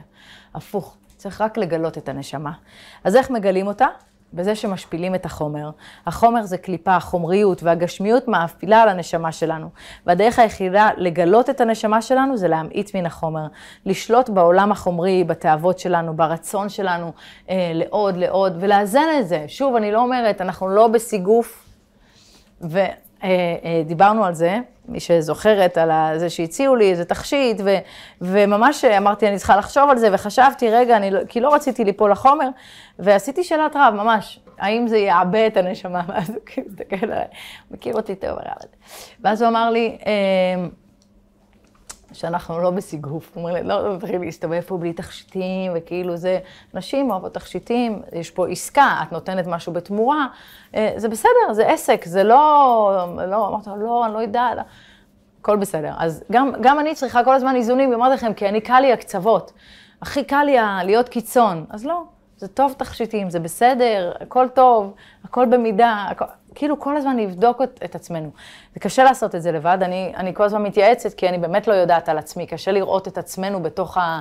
[0.55, 2.53] הפוך, צריך רק לגלות את הנשמה.
[3.05, 3.86] אז איך מגלים אותה?
[4.32, 5.70] בזה שמשפילים את החומר.
[6.06, 9.68] החומר זה קליפה, החומריות והגשמיות מאפילה על הנשמה שלנו.
[10.06, 13.46] והדרך היחידה לגלות את הנשמה שלנו זה להמעיט מן החומר.
[13.86, 17.12] לשלוט בעולם החומרי, בתאוות שלנו, ברצון שלנו,
[17.50, 19.44] אה, לעוד, לעוד, ולאזן את זה.
[19.48, 21.66] שוב, אני לא אומרת, אנחנו לא בסיגוף,
[22.60, 24.58] ודיברנו על זה.
[24.89, 27.76] מי שזוכרת על זה שהציעו לי איזה תכשיט, ו,
[28.20, 32.11] וממש אמרתי, אני צריכה לחשוב על זה, וחשבתי, רגע, אני, לא, כי לא רציתי ליפול
[32.11, 32.49] לחומר,
[32.99, 36.03] ועשיתי שאלת רב, ממש, האם זה יעבה את הנשמה?
[36.09, 37.24] ואז הוא כאילו מסתכל עליי,
[37.70, 38.68] מכיר אותי טוב הרב הזה.
[39.20, 40.70] ואז הוא אמר לי, אמ,
[42.12, 43.30] שאנחנו לא בסיגוף.
[43.34, 46.38] הוא אומר לי, לא, תתחיל להסתובב פה בלי תכשיטים, וכאילו זה,
[46.74, 50.26] נשים אוהבות תכשיטים, יש פה עסקה, את נותנת משהו בתמורה,
[50.74, 54.59] אה, זה בסדר, זה עסק, זה לא, לא, אמרת, לא, אני לא יודעת.
[55.40, 55.92] הכל בסדר.
[55.98, 59.52] אז גם, גם אני צריכה כל הזמן איזונים, ואמרתי לכם, כי אני קל לי הקצוות.
[60.02, 61.64] הכי קל לי להיות קיצון.
[61.70, 62.02] אז לא,
[62.36, 64.94] זה טוב תכשיטים, זה בסדר, הכל טוב,
[65.24, 66.24] הכל במידה, הכל...
[66.55, 68.30] כאילו כל הזמן לבדוק את, את עצמנו.
[68.74, 71.72] זה קשה לעשות את זה לבד, אני, אני כל הזמן מתייעצת, כי אני באמת לא
[71.72, 74.20] יודעת על עצמי, קשה לראות את עצמנו בתוך ה...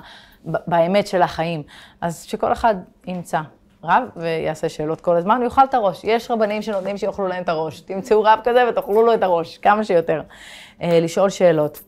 [0.67, 1.63] באמת של החיים.
[2.01, 2.75] אז שכל אחד
[3.07, 3.41] ימצא
[3.83, 6.03] רב ויעשה שאלות כל הזמן, ויאכל את הראש.
[6.03, 7.79] יש רבנים שנותנים שיאכלו להם את הראש.
[7.79, 10.21] תמצאו רב כזה ותאכלו לו את הראש, כמה שיותר.
[10.81, 11.81] אה, לשאול שאלות.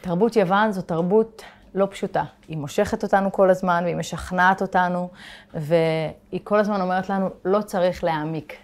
[0.00, 1.42] תרבות יוון זו תרבות
[1.74, 2.24] לא פשוטה.
[2.48, 5.08] היא מושכת אותנו כל הזמן, והיא משכנעת אותנו,
[5.54, 8.56] והיא כל הזמן אומרת לנו, לא צריך להעמיק.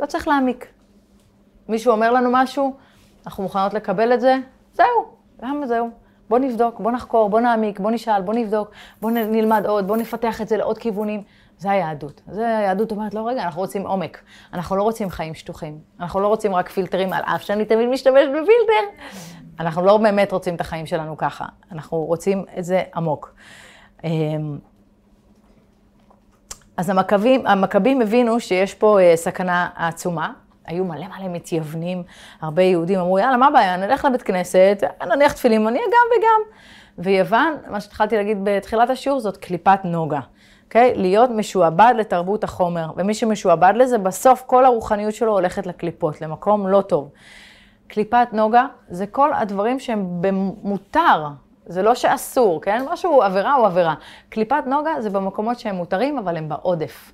[0.00, 0.66] לא צריך להעמיק.
[1.68, 2.76] מישהו אומר לנו משהו,
[3.26, 4.36] אנחנו מוכנות לקבל את זה,
[4.72, 4.86] זהו,
[5.42, 5.90] למה זהו?
[6.28, 8.70] בוא נבדוק, בוא נחקור, בוא נעמיק, בוא נשאל, בוא נבדוק,
[9.00, 11.22] בוא נלמד עוד, בוא נפתח את זה לעוד כיוונים.
[11.58, 12.20] זה היהדות.
[12.26, 14.22] זה היהדות אומרת, לא, רגע, אנחנו רוצים עומק.
[14.52, 15.78] אנחנו לא רוצים חיים שטוחים.
[16.00, 19.02] אנחנו לא רוצים רק פילטרים, על אף שאני תמיד משתמשת בפילטר.
[19.60, 21.44] אנחנו לא באמת רוצים את החיים שלנו ככה.
[21.72, 23.34] אנחנו רוצים את זה עמוק.
[24.04, 24.58] אמ,
[26.76, 30.32] אז המכבים, המכבים הבינו שיש פה אה, סכנה עצומה.
[30.66, 32.02] היו מלא מלא מתייוונים,
[32.40, 36.40] הרבה יהודים אמרו, יאללה, מה הבעיה, נלך לבית כנסת, נניח תפילין, אני גם וגם.
[36.98, 40.20] ויוון, מה שהתחלתי להגיד בתחילת השיעור, זאת קליפת נוגה.
[40.64, 40.92] אוקיי?
[40.94, 40.98] Okay?
[40.98, 46.80] להיות משועבד לתרבות החומר, ומי שמשועבד לזה, בסוף כל הרוחניות שלו הולכת לקליפות, למקום לא
[46.80, 47.10] טוב.
[47.88, 51.26] קליפת נוגה זה כל הדברים שהם במותר,
[51.66, 52.84] זה לא שאסור, כן?
[52.92, 53.94] משהו עבירה הוא עבירה.
[54.28, 57.12] קליפת נוגה זה במקומות שהם מותרים, אבל הם בעודף.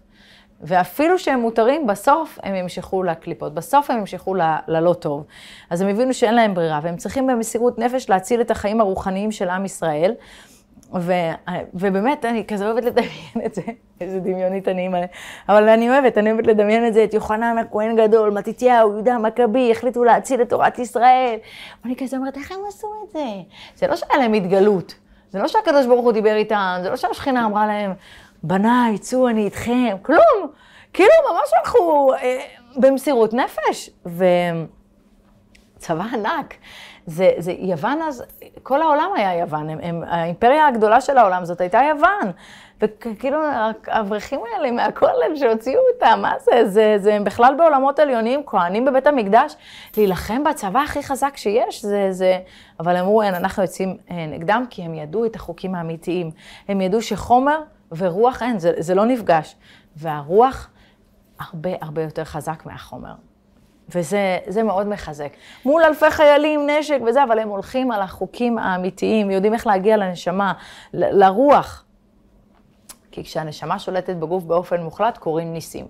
[0.60, 4.34] ואפילו שהם מותרים, בסוף הם ימשכו לקליפות, בסוף הם ימשכו
[4.68, 5.24] ללא טוב.
[5.70, 9.48] אז הם הבינו שאין להם ברירה, והם צריכים במסירות נפש להציל את החיים הרוחניים של
[9.48, 10.14] עם ישראל.
[10.94, 11.12] ו,
[11.74, 13.62] ובאמת, אני כזה אוהבת לדמיין את זה,
[14.00, 15.00] איזה דמיונית אני אימא,
[15.48, 19.72] אבל אני אוהבת, אני אוהבת לדמיין את זה, את יוחנן הכהן גדול, מתתיהו, יהודה מכבי,
[19.72, 21.36] החליטו להציל את תורת ישראל.
[21.84, 23.24] ואני כזה אומרת, איך הם עשו את זה?
[23.74, 24.94] זה לא שהיה להם התגלות,
[25.30, 27.92] זה לא שהקדוש ברוך הוא דיבר איתם, זה לא שהשכינה אמרה להם,
[28.42, 30.50] בניי, צאו, אני איתכם, כלום.
[30.92, 32.40] כאילו, ממש הלכו אה,
[32.76, 33.90] במסירות נפש.
[35.76, 36.54] וצבא ענק.
[37.06, 38.24] זה, זה יוון אז,
[38.62, 42.32] כל העולם היה יוון, הם, הם, האימפריה הגדולה של העולם זאת הייתה יוון.
[42.82, 43.38] וכאילו,
[43.86, 46.68] האברכים האלה מהכולל שהוציאו אותם, מה זה?
[46.68, 49.54] זה, זה הם בכלל בעולמות עליונים, כהנים בבית המקדש,
[49.96, 52.38] להילחם בצבא הכי חזק שיש, זה, זה...
[52.80, 56.30] אבל אמרו, אין, אנחנו יוצאים אה, נגדם, כי הם ידעו את החוקים האמיתיים.
[56.68, 57.60] הם ידעו שחומר
[57.96, 59.56] ורוח אין, זה, זה לא נפגש.
[59.96, 60.68] והרוח
[61.38, 63.14] הרבה הרבה יותר חזק מהחומר.
[63.88, 65.28] וזה מאוד מחזק.
[65.64, 70.52] מול אלפי חיילים, נשק וזה, אבל הם הולכים על החוקים האמיתיים, יודעים איך להגיע לנשמה,
[70.94, 71.84] ל- לרוח.
[73.10, 75.86] כי כשהנשמה שולטת בגוף באופן מוחלט, קורים ניסים.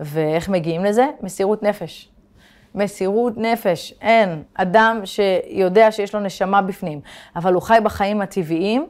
[0.00, 1.06] ואיך מגיעים לזה?
[1.20, 2.08] מסירות נפש.
[2.74, 3.94] מסירות נפש.
[4.00, 7.00] אין אדם שיודע שיש לו נשמה בפנים,
[7.36, 8.86] אבל הוא חי בחיים הטבעיים,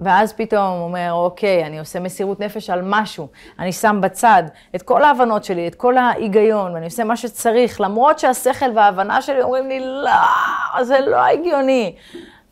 [0.00, 3.28] ואז פתאום אומר, אוקיי, אני עושה מסירות נפש על משהו,
[3.58, 4.42] אני שם בצד
[4.74, 9.42] את כל ההבנות שלי, את כל ההיגיון, ואני עושה מה שצריך, למרות שהשכל וההבנה שלי
[9.42, 11.94] אומרים לי, לא, זה לא הגיוני.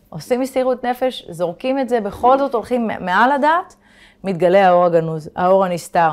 [0.08, 3.76] עושים מסירות נפש, זורקים את זה, בכל זאת הולכים מעל הדעת,
[4.24, 6.10] מתגלה האור הגנוז, האור הנסתר.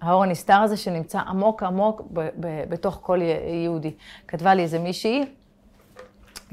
[0.00, 3.18] האור הנסתר הזה שנמצא עמוק עמוק ב- ב- בתוך כל
[3.64, 3.94] יהודי.
[4.28, 5.24] כתבה לי איזה מישהי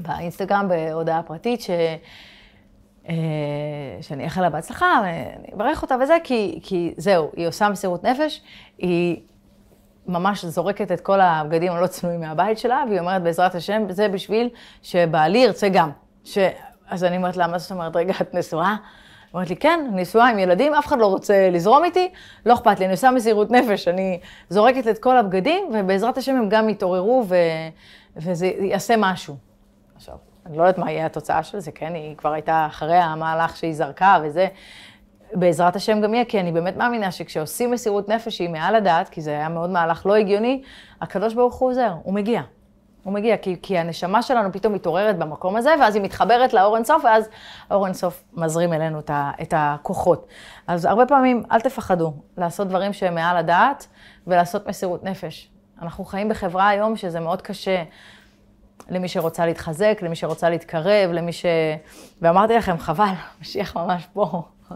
[0.00, 1.70] באינסטגרם בהודעה פרטית, ש...
[3.08, 3.14] אה,
[4.00, 5.00] שאני אאחל לה בהצלחה,
[5.38, 8.42] אני אברך אותה וזה, כי, כי זהו, היא עושה מסירות נפש,
[8.78, 9.20] היא
[10.06, 14.48] ממש זורקת את כל הבגדים הלא צנועים מהבית שלה, והיא אומרת, בעזרת השם, זה בשביל
[14.82, 15.90] שבעלי ירצה גם.
[16.24, 16.38] ש...
[16.88, 18.76] אז אני אומרת לה, מה זאת אומרת, רגע, את נשואה?
[19.34, 22.10] אומרת לי, כן, נשואה עם ילדים, אף אחד לא רוצה לזרום איתי,
[22.46, 26.48] לא אכפת לי, אני עושה מסירות נפש, אני זורקת את כל הבגדים, ובעזרת השם הם
[26.48, 27.36] גם יתעוררו ו...
[28.16, 29.36] וזה יעשה משהו.
[29.96, 30.14] עכשיו,
[30.46, 31.94] אני לא יודעת מה יהיה התוצאה של זה, כן?
[31.94, 34.46] היא כבר הייתה אחרי המהלך שהיא זרקה וזה.
[35.32, 39.20] בעזרת השם גם יהיה, כי אני באמת מאמינה שכשעושים מסירות נפש שהיא מעל הדעת, כי
[39.20, 40.62] זה היה מאוד מהלך לא הגיוני,
[41.00, 42.42] הקדוש ברוך הוא עוזר, הוא מגיע.
[43.04, 47.04] הוא מגיע, כי, כי הנשמה שלנו פתאום מתעוררת במקום הזה, ואז היא מתחברת לאור אינסוף,
[47.04, 47.28] ואז
[47.70, 50.26] האור אינסוף מזרים אלינו את, ה, את הכוחות.
[50.66, 53.86] אז הרבה פעמים, אל תפחדו לעשות דברים שהם מעל הדעת,
[54.26, 55.50] ולעשות מסירות נפש.
[55.82, 57.82] אנחנו חיים בחברה היום שזה מאוד קשה
[58.88, 61.46] למי שרוצה להתחזק, למי שרוצה להתקרב, למי ש...
[62.22, 64.42] ואמרתי לכם, חבל, משיח ממש פה.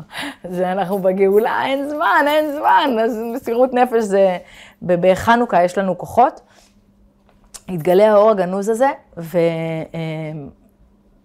[0.57, 2.97] זה אנחנו בגאולה, אין זמן, אין זמן.
[3.05, 4.39] אז מסירות נפש זה,
[4.83, 6.41] בחנוכה יש לנו כוחות.
[7.69, 9.39] התגלה האור הגנוז הזה, ו...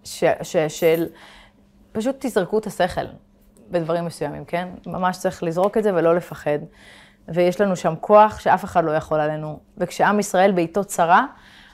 [0.04, 0.24] ש...
[0.42, 0.56] ש...
[0.56, 1.06] של...
[1.92, 3.06] פשוט תזרקו את השכל
[3.70, 4.68] בדברים מסוימים, כן?
[4.86, 6.58] ממש צריך לזרוק את זה ולא לפחד.
[7.28, 9.58] ויש לנו שם כוח שאף אחד לא יכול עלינו.
[9.78, 11.26] וכשעם ישראל בעיתו צרה,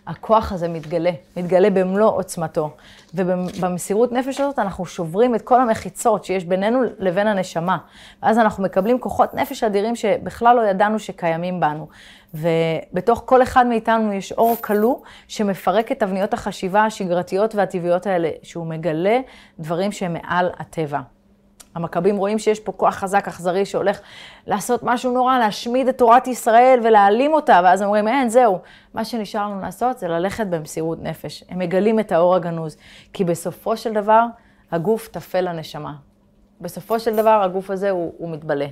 [0.06, 2.70] הכוח הזה מתגלה, מתגלה במלוא עוצמתו.
[3.14, 7.78] ובמסירות נפש הזאת אנחנו שוברים את כל המחיצות שיש בינינו לבין הנשמה.
[8.22, 11.88] ואז אנחנו מקבלים כוחות נפש אדירים שבכלל לא ידענו שקיימים בנו.
[12.34, 14.96] ובתוך כל אחד מאיתנו יש אור כלוא
[15.28, 19.20] שמפרק את תבניות החשיבה השגרתיות והטבעיות האלה, שהוא מגלה
[19.58, 21.00] דברים שהם מעל הטבע.
[21.74, 24.00] המכבים רואים שיש פה כוח חזק, אכזרי, שהולך
[24.46, 28.58] לעשות משהו נורא, להשמיד את תורת ישראל ולהעלים אותה, ואז אומרים, אין, זהו.
[28.94, 31.44] מה שנשאר לנו לעשות זה ללכת במסירות נפש.
[31.48, 32.76] הם מגלים את האור הגנוז,
[33.12, 34.24] כי בסופו של דבר,
[34.72, 36.09] הגוף טפל לנשמה.
[36.60, 38.66] בסופו של דבר הגוף הזה הוא, הוא מתבלה.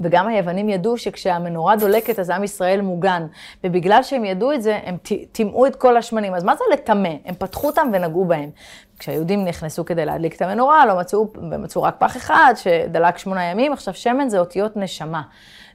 [0.00, 3.26] וגם היוונים ידעו שכשהמנורה דולקת אז עם ישראל מוגן.
[3.64, 4.96] ובגלל שהם ידעו את זה, הם
[5.32, 6.34] טימאו את כל השמנים.
[6.34, 7.10] אז מה זה לטמא?
[7.24, 8.50] הם פתחו אותם ונגעו בהם.
[8.98, 13.72] כשהיהודים נכנסו כדי להדליק את המנורה, לא מצאו, מצאו רק פח אחד שדלק שמונה ימים,
[13.72, 15.22] עכשיו שמן זה אותיות נשמה.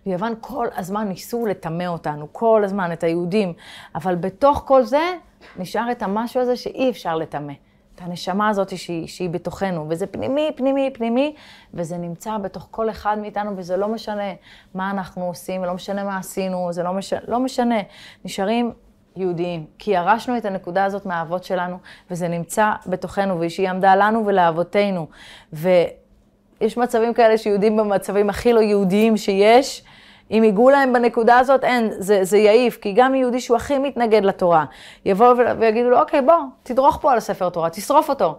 [0.06, 3.54] ויוון כל הזמן ניסו לטמא אותנו, כל הזמן, את היהודים.
[3.96, 5.14] אבל בתוך כל זה
[5.58, 7.54] נשאר את המשהו הזה שאי אפשר לטמא.
[8.00, 11.36] את הנשמה הזאת שהיא, שהיא בתוכנו, וזה פנימי, פנימי, פנימי,
[11.74, 14.34] וזה נמצא בתוך כל אחד מאיתנו, וזה לא משנה
[14.74, 17.80] מה אנחנו עושים, ולא משנה מה עשינו, זה לא משנה, לא משנה.
[18.26, 18.72] נשארים
[19.16, 21.78] יהודיים, כי ירשנו את הנקודה הזאת מהאבות שלנו,
[22.12, 25.08] וזה נמצא בתוכנו, ושהיא עמדה לנו ולאבותינו.
[25.54, 29.84] ויש מצבים כאלה שיהודים במצבים הכי לא יהודיים שיש,
[30.32, 34.26] אם ייגעו להם בנקודה הזאת, אין, זה, זה יעיף, כי גם יהודי שהוא הכי מתנגד
[34.26, 34.66] לתורה,
[35.06, 38.38] יבואו ויגידו לו, אוקיי, בוא, תדרוך פה על הספר תורה, תשרוף אותו.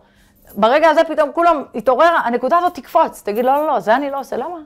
[0.54, 4.20] ברגע הזה פתאום כולם יתעורר, הנקודה הזאת תקפוץ, תגיד, לא, לא, לא, זה אני לא
[4.20, 4.58] עושה, למה?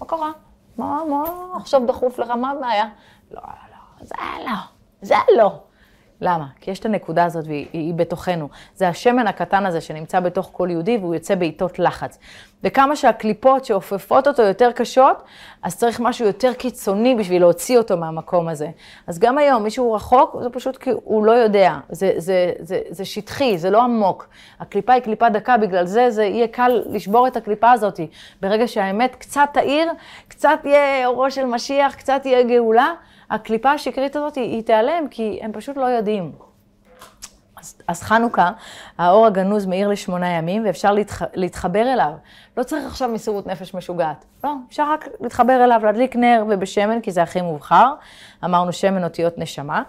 [0.00, 0.30] מה קרה?
[0.78, 1.24] מה, מה,
[1.56, 2.84] עכשיו דחוף לך, מה הבעיה?
[3.30, 4.14] לא, לא, לא, זה
[4.44, 4.52] לא,
[5.02, 5.67] זה לא.
[6.20, 6.46] למה?
[6.60, 8.48] כי יש את הנקודה הזאת והיא בתוכנו.
[8.74, 12.18] זה השמן הקטן הזה שנמצא בתוך כל יהודי והוא יוצא בעיתות לחץ.
[12.64, 15.22] וכמה שהקליפות שאופפות אותו יותר קשות,
[15.62, 18.68] אז צריך משהו יותר קיצוני בשביל להוציא אותו מהמקום הזה.
[19.06, 21.74] אז גם היום, מישהו רחוק, זה פשוט כי הוא לא יודע.
[21.90, 24.28] זה, זה, זה, זה שטחי, זה לא עמוק.
[24.60, 28.00] הקליפה היא קליפה דקה, בגלל זה זה יהיה קל לשבור את הקליפה הזאת.
[28.40, 29.92] ברגע שהאמת קצת תאיר,
[30.28, 32.92] קצת יהיה אורו של משיח, קצת יהיה גאולה.
[33.30, 36.32] הקליפה השקרית הזאת היא, היא תיעלם, כי הם פשוט לא יודעים.
[37.60, 38.50] אז, אז חנוכה,
[38.98, 42.12] האור הגנוז מאיר לשמונה ימים, ואפשר להתח, להתחבר אליו.
[42.56, 44.24] לא צריך עכשיו מסירות נפש משוגעת.
[44.44, 47.94] לא, אפשר רק להתחבר אליו, להדליק נר ובשמן, כי זה הכי מובחר.
[48.44, 49.82] אמרנו שמן אותיות נשמה.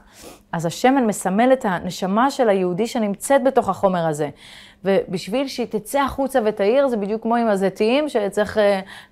[0.54, 4.30] אז השמן מסמל את הנשמה של היהודי שנמצאת בתוך החומר הזה.
[4.86, 8.60] ובשביל שהיא תצא החוצה ותאיר, זה בדיוק כמו עם הזיתיים, שצריך uh,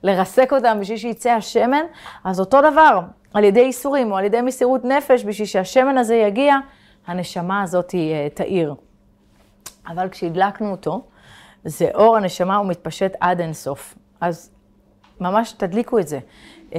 [0.04, 1.84] לרסק אותם בשביל שיצא השמן.
[2.24, 3.00] אז אותו דבר,
[3.34, 6.56] על ידי איסורים או על ידי מסירות נפש, בשביל שהשמן הזה יגיע,
[7.08, 7.96] הנשמה הזאת uh,
[8.34, 8.76] תאיר.
[9.88, 11.02] אבל כשהדלקנו אותו,
[11.64, 13.96] זה אור הנשמה, הוא מתפשט עד אינסוף.
[14.22, 14.52] אז
[15.20, 16.20] ממש תדליקו את זה.
[16.72, 16.76] Uh,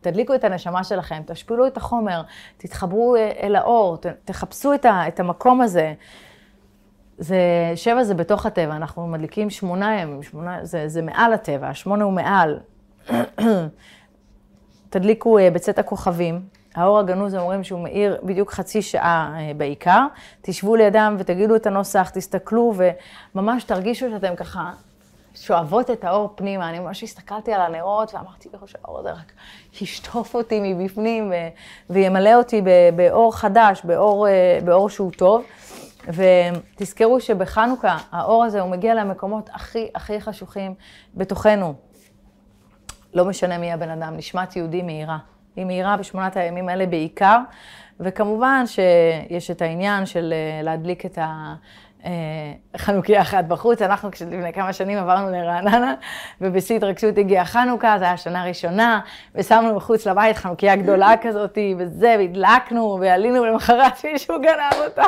[0.00, 2.22] תדליקו את הנשמה שלכם, תשפילו את החומר,
[2.56, 5.94] תתחברו אל האור, תחפשו את המקום הזה.
[7.22, 7.36] זה,
[7.74, 12.12] שבע זה בתוך הטבע, אנחנו מדליקים שמונה ימים, שמונה, זה, זה מעל הטבע, השמונה הוא
[12.12, 12.58] מעל.
[14.90, 16.40] תדליקו uh, בצאת הכוכבים,
[16.74, 20.06] האור הגנוז, אומרים שהוא מאיר בדיוק חצי שעה uh, בעיקר.
[20.42, 22.74] תשבו לידם ותגידו את הנוסח, תסתכלו
[23.34, 24.70] וממש תרגישו שאתם ככה
[25.34, 26.68] שואבות את האור פנימה.
[26.68, 29.32] אני ממש הסתכלתי על הנרות ואמרתי, איך שהאור הזה רק
[29.80, 31.48] ישטוף אותי מבפנים ו-
[31.90, 32.62] וימלא אותי
[32.96, 34.26] באור חדש, באור,
[34.64, 35.44] באור שהוא טוב.
[36.08, 40.74] ותזכרו שבחנוכה האור הזה הוא מגיע למקומות הכי הכי חשוכים
[41.14, 41.74] בתוכנו.
[43.14, 45.18] לא משנה מי הבן אדם, נשמת יהודי מהירה.
[45.56, 47.38] היא מהירה בשמונת הימים האלה בעיקר,
[48.00, 51.54] וכמובן שיש את העניין של אה, להדליק את ה...
[52.04, 52.10] אה,
[52.76, 53.82] חנוכיה אחת בחוץ.
[53.82, 55.94] אנחנו לפני כמה שנים עברנו לרעננה,
[56.40, 59.00] ובשיא התרגשות הגיעה חנוכה, זו הייתה שנה ראשונה,
[59.34, 65.04] ושמנו מחוץ לבית חנוכיה גדולה כזאת, וזה, והדלקנו, ועלינו למחרת מישהו גנב אותה.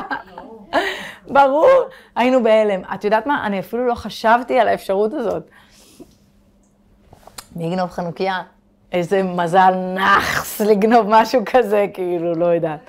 [1.29, 1.71] ברור,
[2.17, 2.83] היינו בהלם.
[2.95, 3.47] את יודעת מה?
[3.47, 5.51] אני אפילו לא חשבתי על האפשרות הזאת.
[7.57, 8.43] מי יגנוב חנוכיה?
[8.93, 12.81] איזה מזל נאחס לגנוב משהו כזה, כאילו, לא יודעת.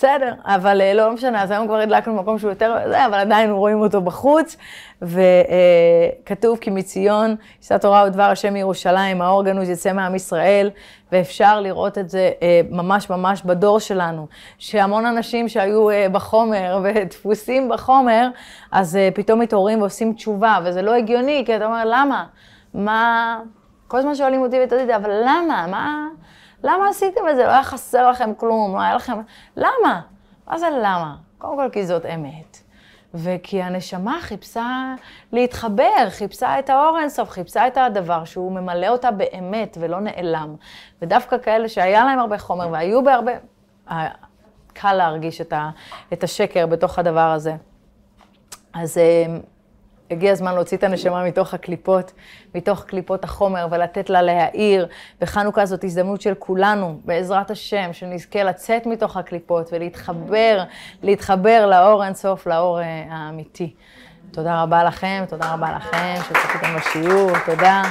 [0.00, 2.76] בסדר, אבל אה, לא משנה, אז היום כבר הדלקנו במקום שהוא יותר,
[3.06, 4.56] אבל עדיין רואים אותו בחוץ,
[5.02, 10.70] וכתוב כי מציון, יישא תורה ודבר השם מירושלים, האור גנוז יצא מעם ישראל,
[11.12, 14.26] ואפשר לראות את זה אה, ממש ממש בדור שלנו,
[14.58, 18.28] שהמון אנשים שהיו אה, בחומר ודפוסים בחומר,
[18.72, 22.24] אז פתאום מתעוררים ועושים תשובה, וזה לא הגיוני, כי אתה אומר, למה?
[22.74, 23.38] מה...
[23.88, 25.66] כל הזמן שואלים אותי ואת אבל למה?
[25.66, 26.08] מה...
[26.62, 27.44] למה עשיתם את זה?
[27.44, 29.18] לא היה חסר לכם כלום, לא היה לכם...
[29.56, 30.00] למה?
[30.46, 31.16] מה זה למה?
[31.38, 32.56] קודם כל כי זאת אמת.
[33.14, 34.94] וכי הנשמה חיפשה
[35.32, 40.56] להתחבר, חיפשה את האור אינסוף, חיפשה את הדבר שהוא ממלא אותה באמת ולא נעלם.
[41.02, 43.32] ודווקא כאלה שהיה להם הרבה חומר והיו בהרבה...
[44.72, 45.40] קל להרגיש
[46.12, 47.54] את השקר בתוך הדבר הזה.
[48.72, 49.26] אז אה,
[50.10, 52.12] הגיע הזמן להוציא את הנשמה מתוך הקליפות,
[52.54, 54.86] מתוך קליפות החומר, ולתת לה להאיר.
[55.22, 60.62] וחנוכה זאת הזדמנות של כולנו, בעזרת השם, שנזכה לצאת מתוך הקליפות ולהתחבר,
[61.02, 63.74] להתחבר לאור אינסוף, לאור אה, האמיתי.
[64.30, 67.82] תודה רבה לכם, תודה רבה לכם שצפיתם בשיעור, תודה.